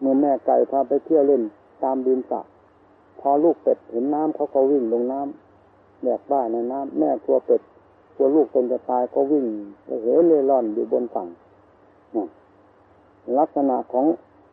[0.00, 1.42] เมื่อแม่ไก่พาไปเที่ยวเล่น
[1.84, 2.40] ตามดินสระ
[3.20, 7.60] พอลูกเป็ดเห็นน้ำเขาก็วิ่งลงน้ำแบกบ้าในน้ำแม่กลัวเป็ด
[8.20, 9.44] กลัวลูกตนจะตายก็วิ่ง
[9.86, 11.28] เหเเล่ร่อนอยู่บนฝั่ง
[13.38, 14.06] ลักษณะของ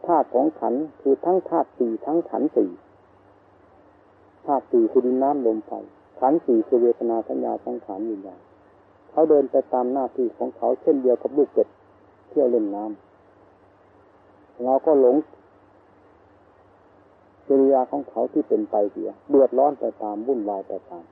[0.05, 2.69] ธาตุของขันคือทั้งธาตุสี่ทั้งขันสี่
[4.45, 5.71] ธาตุสี่คือดินน้ำลมไฟ
[6.19, 8.39] ขันสี่คือเวทนาสัญญาสังขารวิญญาณ
[9.09, 11.67] เขาเดินไปตามหน้าที่ของเขาเช่นเดียวกับลูกเป็ด
[12.29, 15.15] เที่ยวเล่นน้ำเราก็หลง
[17.47, 21.05] จริยาของเขาที่เป็นไปเสียเดือดร้อนไปตามวุ่นวายไปตาม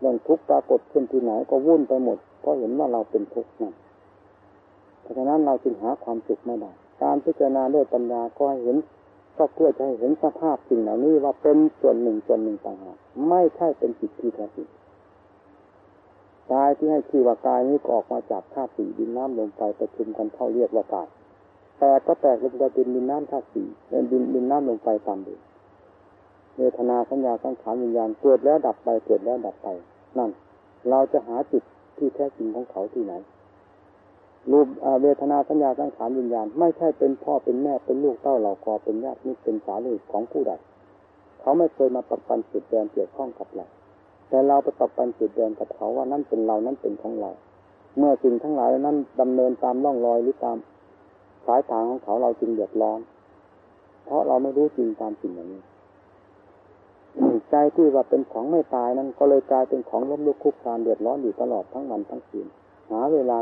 [0.00, 3.74] เรื่องทุกข์ปรากฏขึ้นที่ไหนก็วุ่นไปหมด เพราะเห็นว่าเราเป็นทุกข์นั่น
[5.00, 6.70] เพราะฉะนั้นเราจึงหาความสุขไม่ได้
[7.02, 8.76] การพิจารณาด้วยปัญญาก็เห็น
[9.36, 12.96] ก็เพื่อจะให้เห็นสภาพสิ่งเหล่านี้ว่าเป็นส่วนหนึ่งส่วนหนึ่งต่างหาก
[13.28, 14.68] ไม่ใช่เป็นจิตที่แท้จริง
[16.52, 21.08] กายที่ให้ชื่อว่ากายนี้ก็ออกมาจากธาตุสี่ดินน้ำลมไฟประชุมกันเข้าเรียกว่ากาย
[21.78, 25.40] แตกก็แตกลงไปเป็นดินน้ำธาตุสี่เป็นดินดินน้ำลมไฟตามเดิม
[26.56, 29.68] เวทนาสัญญาสังขารวิญญาณเกิดแล้วดับไปเกิดแล้วดับไป
[30.18, 30.30] นั่น
[30.90, 31.62] เราจะหาจุด
[31.98, 33.14] ที่แท้จริงของเขาที่ไหน
[34.52, 34.66] รูป
[35.02, 40.52] เวทนาสัญญาสังขารวิญญาณ ไม่ใช่เป็นพ่อเป็นแม่เป็นลูกเต้าเหล่ากอเป็นญาติมิตรเป็นสาลีของผู้ใด
[41.40, 43.66] เขาไม่เคยมาปักปันสุดแดนเกี่ยวข้องกับเรา
[44.28, 47.30] แต่เราไปตอบปันจุดแดนกับเขาว่านั่นเป็นเรานั่นเป็นของเรา
[47.98, 50.56] เมื่อสิ่งทั้งหลายนั้นดำเนินตามร่องรอยหรือตาม
[51.46, 53.00] สายทางของเขาเราจึงเดือดร้อน
[54.04, 55.62] เพราะเราไม่รู้จริงตามสิ่งอย่างนี้
[57.50, 62.46] ใจที่ว่าเป็นของไม่ตายนั้นก็เลยกลายเป็นของล้มลุกคุกคานเดือดร้อนอยู่ตลอดทั้งวันทั้งคืน
[62.90, 63.38] หาเวลา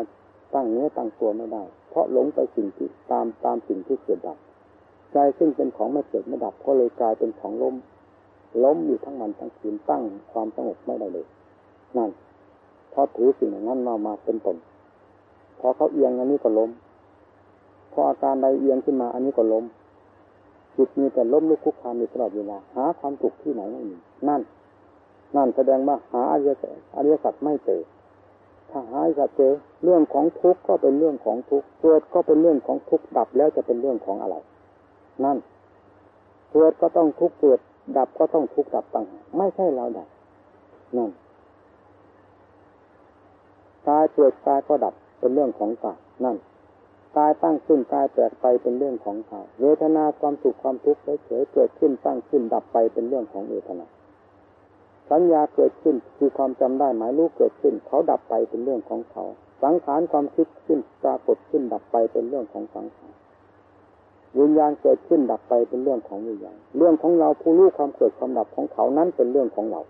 [0.55, 4.39] ตั้งเนื้อตั้งตัวไม่ได้ เพราะหลงไปสิ่งที่ตามตามสิ่งที่เกิดดับ
[5.13, 7.75] ใจซึ่งเป็นของไม่เกิดไม่ดับ ก็เลยกลายเป็นของล้ม
[8.65, 10.03] ล้มอยู่ทั้งวันทั้งคืนตั้ง
[10.33, 11.27] ความสงบไม่ได้เลย
[11.97, 12.11] นั่น
[12.93, 14.57] พอถือสิ่งนั้นมามาเป็นตน
[15.61, 16.71] พอเขาเอียงอันนี้ก็ล้ม
[17.93, 19.65] พออาการใดเอียงขึ้นมาอันนี้ก็ล้ม
[20.79, 23.97] จิตมีแต่ล้มลุกคุกคานอยู่ตลอดเวลาหาความสุขที่ไหนไม่มี
[24.29, 24.41] นั่น
[25.37, 27.83] นั่นแสดงว่าหาอริยสัจอริยสัจไม่เจอ
[28.71, 29.53] ถ้าหาอริยสัจเจอ
[29.85, 34.37] เรื่องของทุกข์ก็เป็นเรื่องของทุกข์เกิดก็เป็นเรื่องของทุกข์ดับแล้วจะเป็นเรื่องของอะไร
[35.25, 35.39] นั่น
[36.53, 37.59] เกิดก็ต้องทุกข์เกิด
[37.97, 39.05] ดับก็ต้องทุกข์ดับต่าง
[39.37, 40.09] ไม่ใช่เราดับ
[40.97, 41.11] นั่น
[43.89, 46.37] กายเกิดกายก็ดับเป็นเรื่องของกายนั่น
[47.19, 53.87] กายตั้งขึ้นกายแตกไปเป็นเรื่องของกายเวทนาความสุขความทุกข์เฉยเกิดขึ้นตั้งขึ้นดับไปเป็นเรื่องของเวทนา
[55.11, 59.25] สัญญาเกิดขึ้นคือความจำได้หมายรู้เกิดขึ้น เขาดับไปเป็นเรื่องของเขา
[59.63, 63.13] สังขารความคิดขึ้นปรากฏขึ้นดับไปเป็นเรื่องของสังขาร
[64.39, 69.81] วิญญาณเกิดขึ้นดับไปเป็นเรื่องของวิญญาณเรื่องของเราผู้รู้ความเกิดความดับของเขานั้นเป็นเรื่องของเรา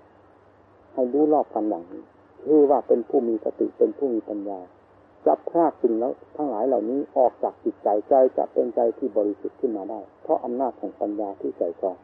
[0.94, 2.02] ให้รู้รอบกันอย่างนี้
[2.44, 4.60] คือว่าเป็นผู้มีสติเป็นผู้มีปัญญา
[5.28, 11.96] จับพรากสิ่งแล้วทั้งหลายเหล่านี้ออกจากจิตใจใจจะเป็นใจที่บริสุทธิ์ขึ้นมาได้ เพราะอำนาจของปัญญาที่ใจกรอง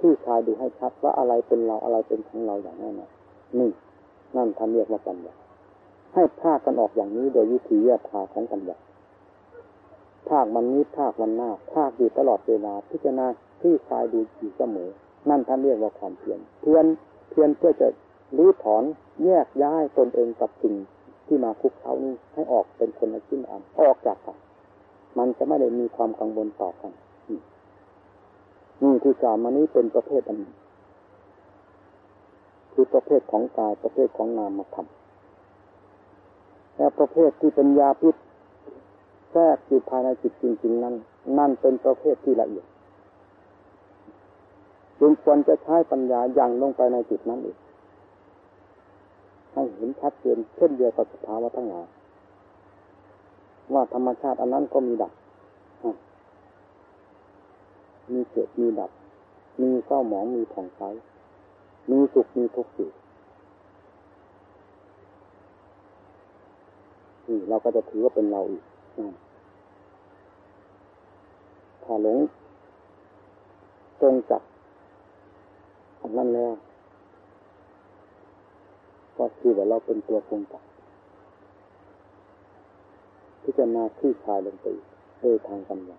[0.00, 3.10] ที่ชายดูให้ชัดว่าอะไรเป็นเราอะไรเป็นของเราอย่างแน่นอน
[3.58, 3.70] นี่
[4.36, 5.34] นั่นท่านเรียกว่าปัญญา
[6.14, 8.76] ให้พาคกันออกอย่างนี้โดยวิธีแยกพาของปัญญา
[10.28, 13.26] ภาคมันนี้ภาคมันหน้าภาคอยู่ตลอดเวลาพิจารณา
[13.62, 14.90] ที่ชายดูอยู่เสมอ
[15.28, 16.86] นั่นท่านเรียกว่าความเพียรเพียร
[17.30, 17.88] เพียรเพื่อจะ
[18.36, 18.82] รื้อถอน
[19.24, 20.74] แยกย้ายตนเองกับสิ่ง
[21.26, 24.38] ที่มาคุกเขานี้ให้ออกเป็นคนละชิ้นอันออกจากกัน
[25.18, 26.92] มันจะไม่ได้มีความกังวลต่อกัน
[28.82, 30.38] นี่ที่กล่าวมานี้เป็นประเภทอัน
[32.72, 34.86] คือประเภทของกายประเภทของนามธรรม
[36.76, 38.14] และประเภทที่เป็นยาพิษ
[39.32, 40.94] แทรกอยู่ภายในจิตจริงๆนั้น
[41.38, 42.66] นั่นเป็นประเภทที่ละเอียด
[45.00, 47.56] จึงควรจะใช้ปัญญาอย่างลงไปในจิตนั้นอีก
[49.56, 51.86] ให้เห็นชัดเจนเช่นเดียวกับสภาวะทั้งหลาย
[53.74, 55.12] ว่าธรรมชาติอันนั้นก็มีดับ
[58.12, 58.90] มีเกิดมีดับ
[59.60, 60.80] มีเศร้าหมองมีผ่องใส
[61.90, 62.90] มีสุขมีทุกข์อยู่
[67.26, 68.62] นี่เราก็จะถือว่าเป็นเราอีก
[71.84, 72.18] ถ้าหลง
[74.00, 74.42] ตรงจับ
[76.00, 76.52] อันนั้นแล้ว
[79.18, 80.64] ก็คือว่าเราเป็นตัวปรุงแต่ง
[83.42, 84.66] พิจารณาคลี่คลายลงไป
[85.20, 85.98] โดยทางปัญญา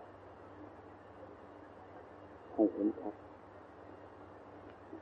[2.53, 3.13] ให้เห็นชัด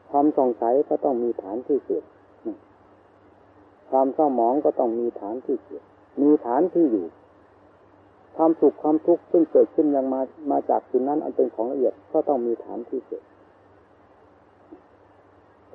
[0.10, 2.04] ความสงสัยก็ต้องมีฐานที่เกิด
[3.90, 5.84] ความเศร้าหมองก็ต้องมีฐานที่เกิด
[6.22, 7.06] มีฐานที่อยู่
[8.38, 13.24] ความสุขความทุกข์ซึ่งเกิดขึ้นยังมามาจากสิ่งนั้น อันเป็นของละเอียดก็ต้องมีฐานที่เกิด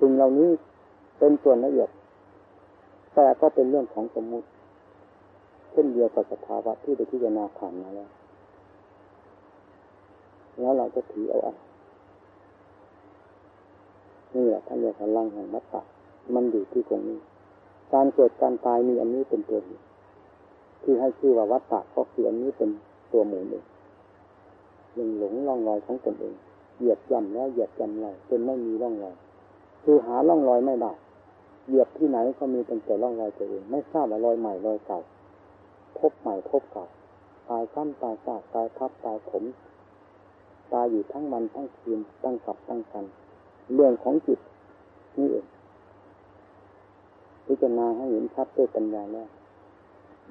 [0.01, 0.51] สิ่งเหล่านี้
[1.19, 1.89] เป็นส่วนละเอียด
[3.15, 4.47] แต่ก็เป็นเรื่องของสมมุติ
[5.71, 8.11] เช่นเดียวกับสภาวะที่ได้พิจารณาผ่านมาแล้ว
[10.61, 11.59] แล้วเราจะถือเอาอะไร
[14.35, 15.83] นี่แหละท่านเรียกพลังแห่งมัตตะ
[16.35, 17.19] มันอยู่ที่ตรงนี้
[17.93, 19.61] การเกิดการตายมีอันนี้เป็นตัว
[20.83, 22.71] ที่ให้ชื่อว่าวัตตะก็คืออันนี้เป็น
[23.13, 23.65] ตัวหมูเอง
[24.97, 26.35] ยังหลงร่องรอยของตนเอง
[26.77, 29.15] เหยียบย่ำแล้วเหยียบย่ำเลยจนไม่มีร่องรอย
[29.85, 30.93] คือหาร่องรอยไม่ได้
[31.71, 35.01] เหยียบที่ไหนก็มีเป็นแต่ร่องรอยตัวเอง ไม่ทราบว่ารอยใหม่รอยเก่า
[35.99, 36.87] พบใหม่พบเก่า
[37.49, 39.45] ตายซ้ำตายซากตายทับตายผม
[40.73, 43.05] ตายอยู่ทั้งวันทั้งคืนตั้งกับตั้งกัน
[43.75, 44.41] เรื่องของจิต
[45.19, 45.47] นี่เอง
[47.47, 49.29] พิจารณาให้เห็นชัดด้วยปัญญาแล้ว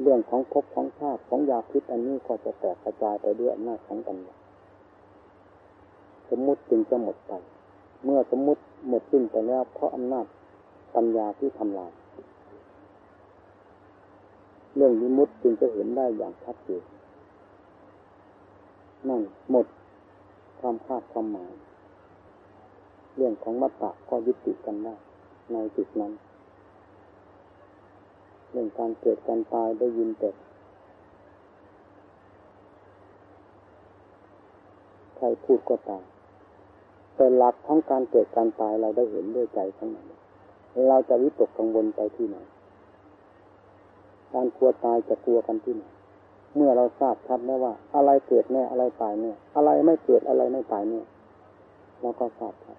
[0.02, 4.36] เรื่องของภพของชาติของยาพิษอันนี้ก็จะแตกกระจายไปด้วยอำนาจของปัญญา
[6.30, 7.32] สมมุติจึงจะหมดไป
[8.04, 10.26] เมื่อสมมุติหมดสิ้นไปแล้วเพราะอำนาจ
[10.96, 11.92] ปัญญาที่ทำลาย
[14.76, 16.84] เรื่องวิมุตจึงจะเห็นได้อย่างชัดเจน
[19.08, 19.22] นั่น
[19.52, 19.66] หมด
[20.60, 21.52] ความคาดความหมาย
[23.16, 24.96] เรื่องของมัตตะก็ยุติกันได้
[25.54, 26.12] ในจุดนั้น
[28.52, 30.30] เรื่องการเกิดการตายได้ยินแต่
[35.18, 36.04] ใครพูดก็ตาย
[37.16, 40.19] แต่หลักของการเกิดการตายเราได้เห็นด้วยใจทั้งนั้น
[40.88, 42.38] เราจะวิตกกังวลไปที่ไหน
[44.34, 45.84] การกลัวตายจะกลัวกันที่ไหน
[46.56, 51.02] เมื่อเราทราบชัดแล้วว่า อะไรเกิดแน่อะไรตายแน่อะไรไม่เกิดอะไรไม่ตายแน่
[52.02, 52.78] เราก็ทราบครับ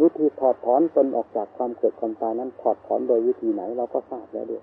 [0.00, 4.62] วิธีถอดถอนตนออกจากความเกิดความตายนั้น ถอดถอนโดยวิธีไหนเราก็ทราบแล้วด้วย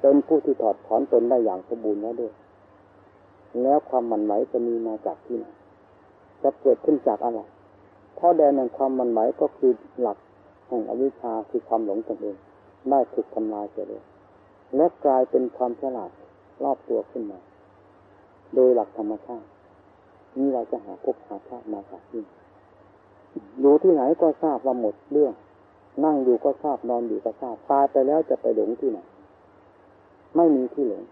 [0.00, 2.32] เป็นผู้ที่ถอดถอนตนได้อย่างสมบูรณ์แล้วด้วย
[3.62, 5.46] แล้วความมันไหวจะมีมาจากที่ไหน
[6.42, 7.40] จะเกิดขึ้นจากอะไร
[8.24, 10.18] พราะแดนแห่งความมันไหวก็คือหลัก
[10.68, 12.36] แห่งอวิชชาคือความหลงตนเอง
[12.90, 14.02] ได้ถูกทำลายไปเลย
[14.76, 16.10] และกลายเป็นความฉลาด
[16.64, 17.38] รอบตัวขึ้นมา
[18.54, 19.48] โดยหลักธรรมชาติ
[20.38, 22.22] นี่เราจะหาพบหาชาติมาจากที่
[23.60, 25.34] อยู่ที่ไหนก็ทราบว่าหมดเรื่อง
[26.04, 28.98] นั่งอยู่ก็ทราบนอนอยู่ก็ทราบตายไปแล้วจะไปหลงที่ไหน
[30.36, 31.02] ไม่มีที่หลง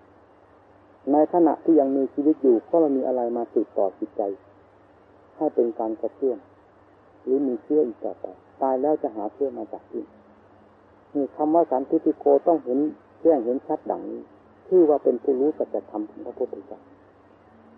[1.12, 4.22] ในขณะที่ยังมีชีวิตอยู่ก็มันมีอะไรมาติดต่อจิตใจ
[5.36, 6.38] ให้เป็นการกระเพื่อม
[7.22, 8.26] หรือมีเชื่ออีกต่อไป
[8.62, 10.04] ตายแล้วจะหาเชื่อมาจากที่
[11.14, 12.78] นี่คำว่าสันทิติโกต้องเห็น
[13.22, 14.20] แจ้งเห็นชัดดังนี้
[14.68, 16.80] ชื่อว่าเป็นผู้รู้สัจธรรมของพระพุทธเจ้า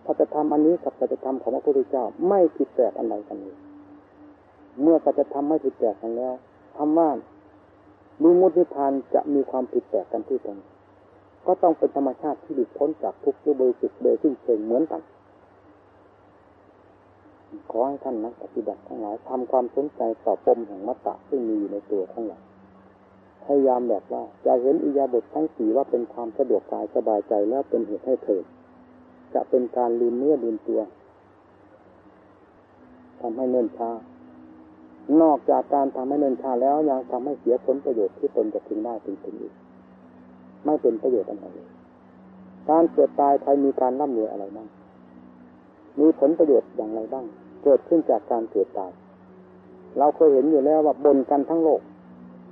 [0.06, 3.56] สัจธรรมอันนี้กับสัจธรรมของพระพุทธเจ้าไม่ผิดแปลกอะไรกันเลย
[4.80, 6.34] เมื่อสัจธรรมไม่ผิดแปลกกันแล้ว
[6.76, 7.08] คำว่า
[8.22, 10.58] รูมุติพานจะมีความผิดแปลกกันที่ตรง
[11.46, 15.00] ก็ต้องเป็นธรรมชาติที่หลุดพ้นจากทุกข์ด้วยบริสุทธิ์โดยสิ้นเชิงเหมือนกัน
[17.70, 22.42] ขอให้ท่านนักปฏิบัติทั้งหลายทำความสนใจต่อปมแห่งมัตตะที่มีอยู่ในตัวทั้งหลาย
[23.44, 28.44] พยายามแบบว่าจะเห็นอิยาบททั้งสี่ว่าเป็นความสะดวกกายสบายใจแล้วเป็นเหตุให้เถิด
[29.34, 30.80] จะเป็นการลืมเนื้อลืมตัว
[33.20, 33.90] ทำให้เนิ่นช้า
[35.22, 39.52] นอกจากการทำให้เนิ่นช้าแล้วยังทำให้เสียผลประโยชน์ที่ตนจะพึงได้ถึงถึงอีก
[40.64, 41.68] ไม่เป็นประโยชน์อะไรเลย
[42.70, 44.68] การเกิดตายใครมีการร่ำรวยอะไรบ้าง
[46.00, 47.24] มีผลประโยชน์อย่างไรบ้าง
[47.64, 48.92] เกิดขึ้นจากการเกิดตาย
[49.98, 51.80] เราเคยเห็นอยู่แล้วว่าบนกันทั้งโลก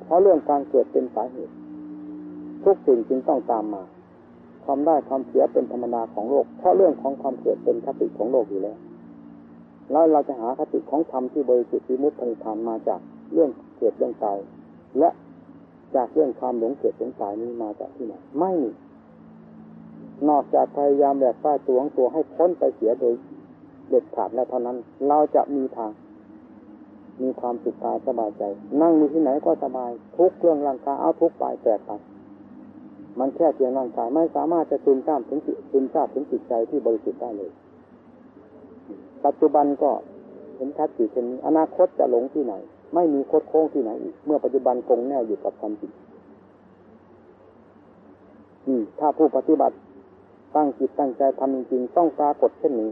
[0.03, 1.55] เพราะเรื่องการเกิดเป็นสาเหตุ
[2.65, 3.83] ทุกสิ่งจึงต้องตามมา
[4.65, 8.77] ความได้ความเสียเป็นธรรมดาของโลก เพราะเรื่องของความเกิดเป็นคติของโลกอยู่แล้ว
[9.93, 13.01] แล้วเราจะหาคติของธรรมที่บริสุทธิ์ที่มุตติธรรมมาจาก
[13.33, 14.39] เรื่องเกิดเรื่องตาย
[14.99, 15.11] และ
[15.95, 18.71] จากเรื่องความหลงเกิดหลงตายนี้มาจากที่ไหน ไม่มี
[20.29, 23.15] นอกจากพยายามแบบป้าตัวงตัวให้พ้นไปเสียโดย
[23.91, 24.77] เด็ดขาดแล้วเท่านั้น
[25.09, 25.91] เราจะมีทาง
[27.23, 28.43] มีความสุขกายสบายใจ
[28.83, 31.91] นั่งอยู่ที่ไหนก็สบาย ทุกเรื่องร่างกายเอาทุกไปแตกไป
[33.19, 37.51] มันแค่เพียงร่างกายไม่สามารถจะซึมซาบถึงจิตซึมซาบถึงจิตใจที่บริสุทธิ์ได้เลย
[39.25, 39.91] ปัจจุบันก็
[40.57, 42.55] เห็นชัดอยู่เช่นนี้อนาคตจะหลงที่ไหน
[42.95, 45.93] ไม่มีโคดโค้งที่ไหนอีก เมื่อปัจจุบันคงแน่อยู่กับความจริง
[48.99, 49.77] ถ้าผู้ปฏิบัติ
[50.57, 52.91] ตั้งจิตตั้งใจทำจริงๆต้องปรากฏเช่นนี้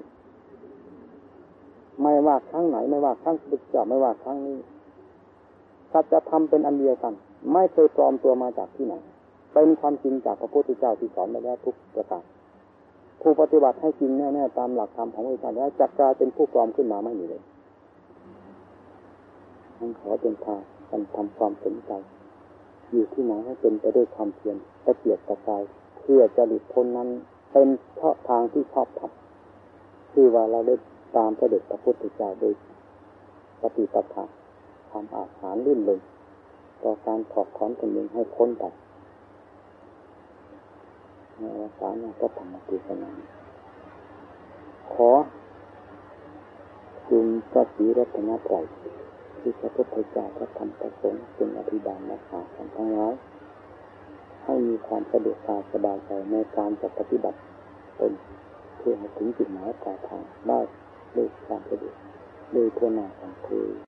[2.03, 4.57] ไม่ว่าครั้งไหน ไม่ว่าครั้งพุทธเจ้าไม่ว่าครั้งนี้
[5.93, 7.15] สัจธรรมเป็นอันเดียวกัน
[7.53, 8.95] ไม่เคยปลอมตัวมาจากที่ไหน
[9.53, 12.23] เป็นความจริงจากพระพุทธเจ้าที่สอนมาแล้วทุกประการ
[13.21, 17.43] ผู้ปฏิบัติให้จริงแน่ๆตามหลักธรรมของพระพุทธเจ้าแล้วจะกลายเป็นผู้ปลอมขึ้นมาไม่มีเลย
[19.79, 21.91] ทั้งขอเป็นทางกันทำความสนใจ
[22.91, 25.63] อยู่ที่ไหนให้เป็นไปด้วยความเพียรตะเกียบตะกาย
[26.01, 27.09] เพื่อจะหลุดพ้นนั้น
[27.51, 27.69] เป็น
[27.99, 30.75] ชอบทางที่ชอบทำคือว่าเราได้
[31.17, 32.55] ตามพระเดชพระพุทธเจ้าโดย
[33.61, 34.25] ปฏิปทา
[34.91, 36.01] ทำอาหารลื่นลง
[36.83, 38.65] ต่อการถอดถอนตนเองให้พ้นไป
[41.39, 43.11] ในอวสานก็ทำมาตีสนา
[44.93, 45.11] ขอ
[47.09, 48.65] จุงพระศรีรัตนตรัย
[49.41, 53.15] ที่พระพุทธเจ้าพระธรรมพระสงฆ์เป็นอภิบาลรักษากันทั้งร้าย
[54.45, 57.39] ให้มีความสะดวกกาสบายใจในการจะปฏิบัติ
[57.99, 58.13] ตน
[58.79, 60.61] เพื่อให้ถึงจุดหมายปลายทางได้
[61.19, 61.97] ด้วยความสะดวก
[62.53, 63.88] โดยทั่วหน้าของคือ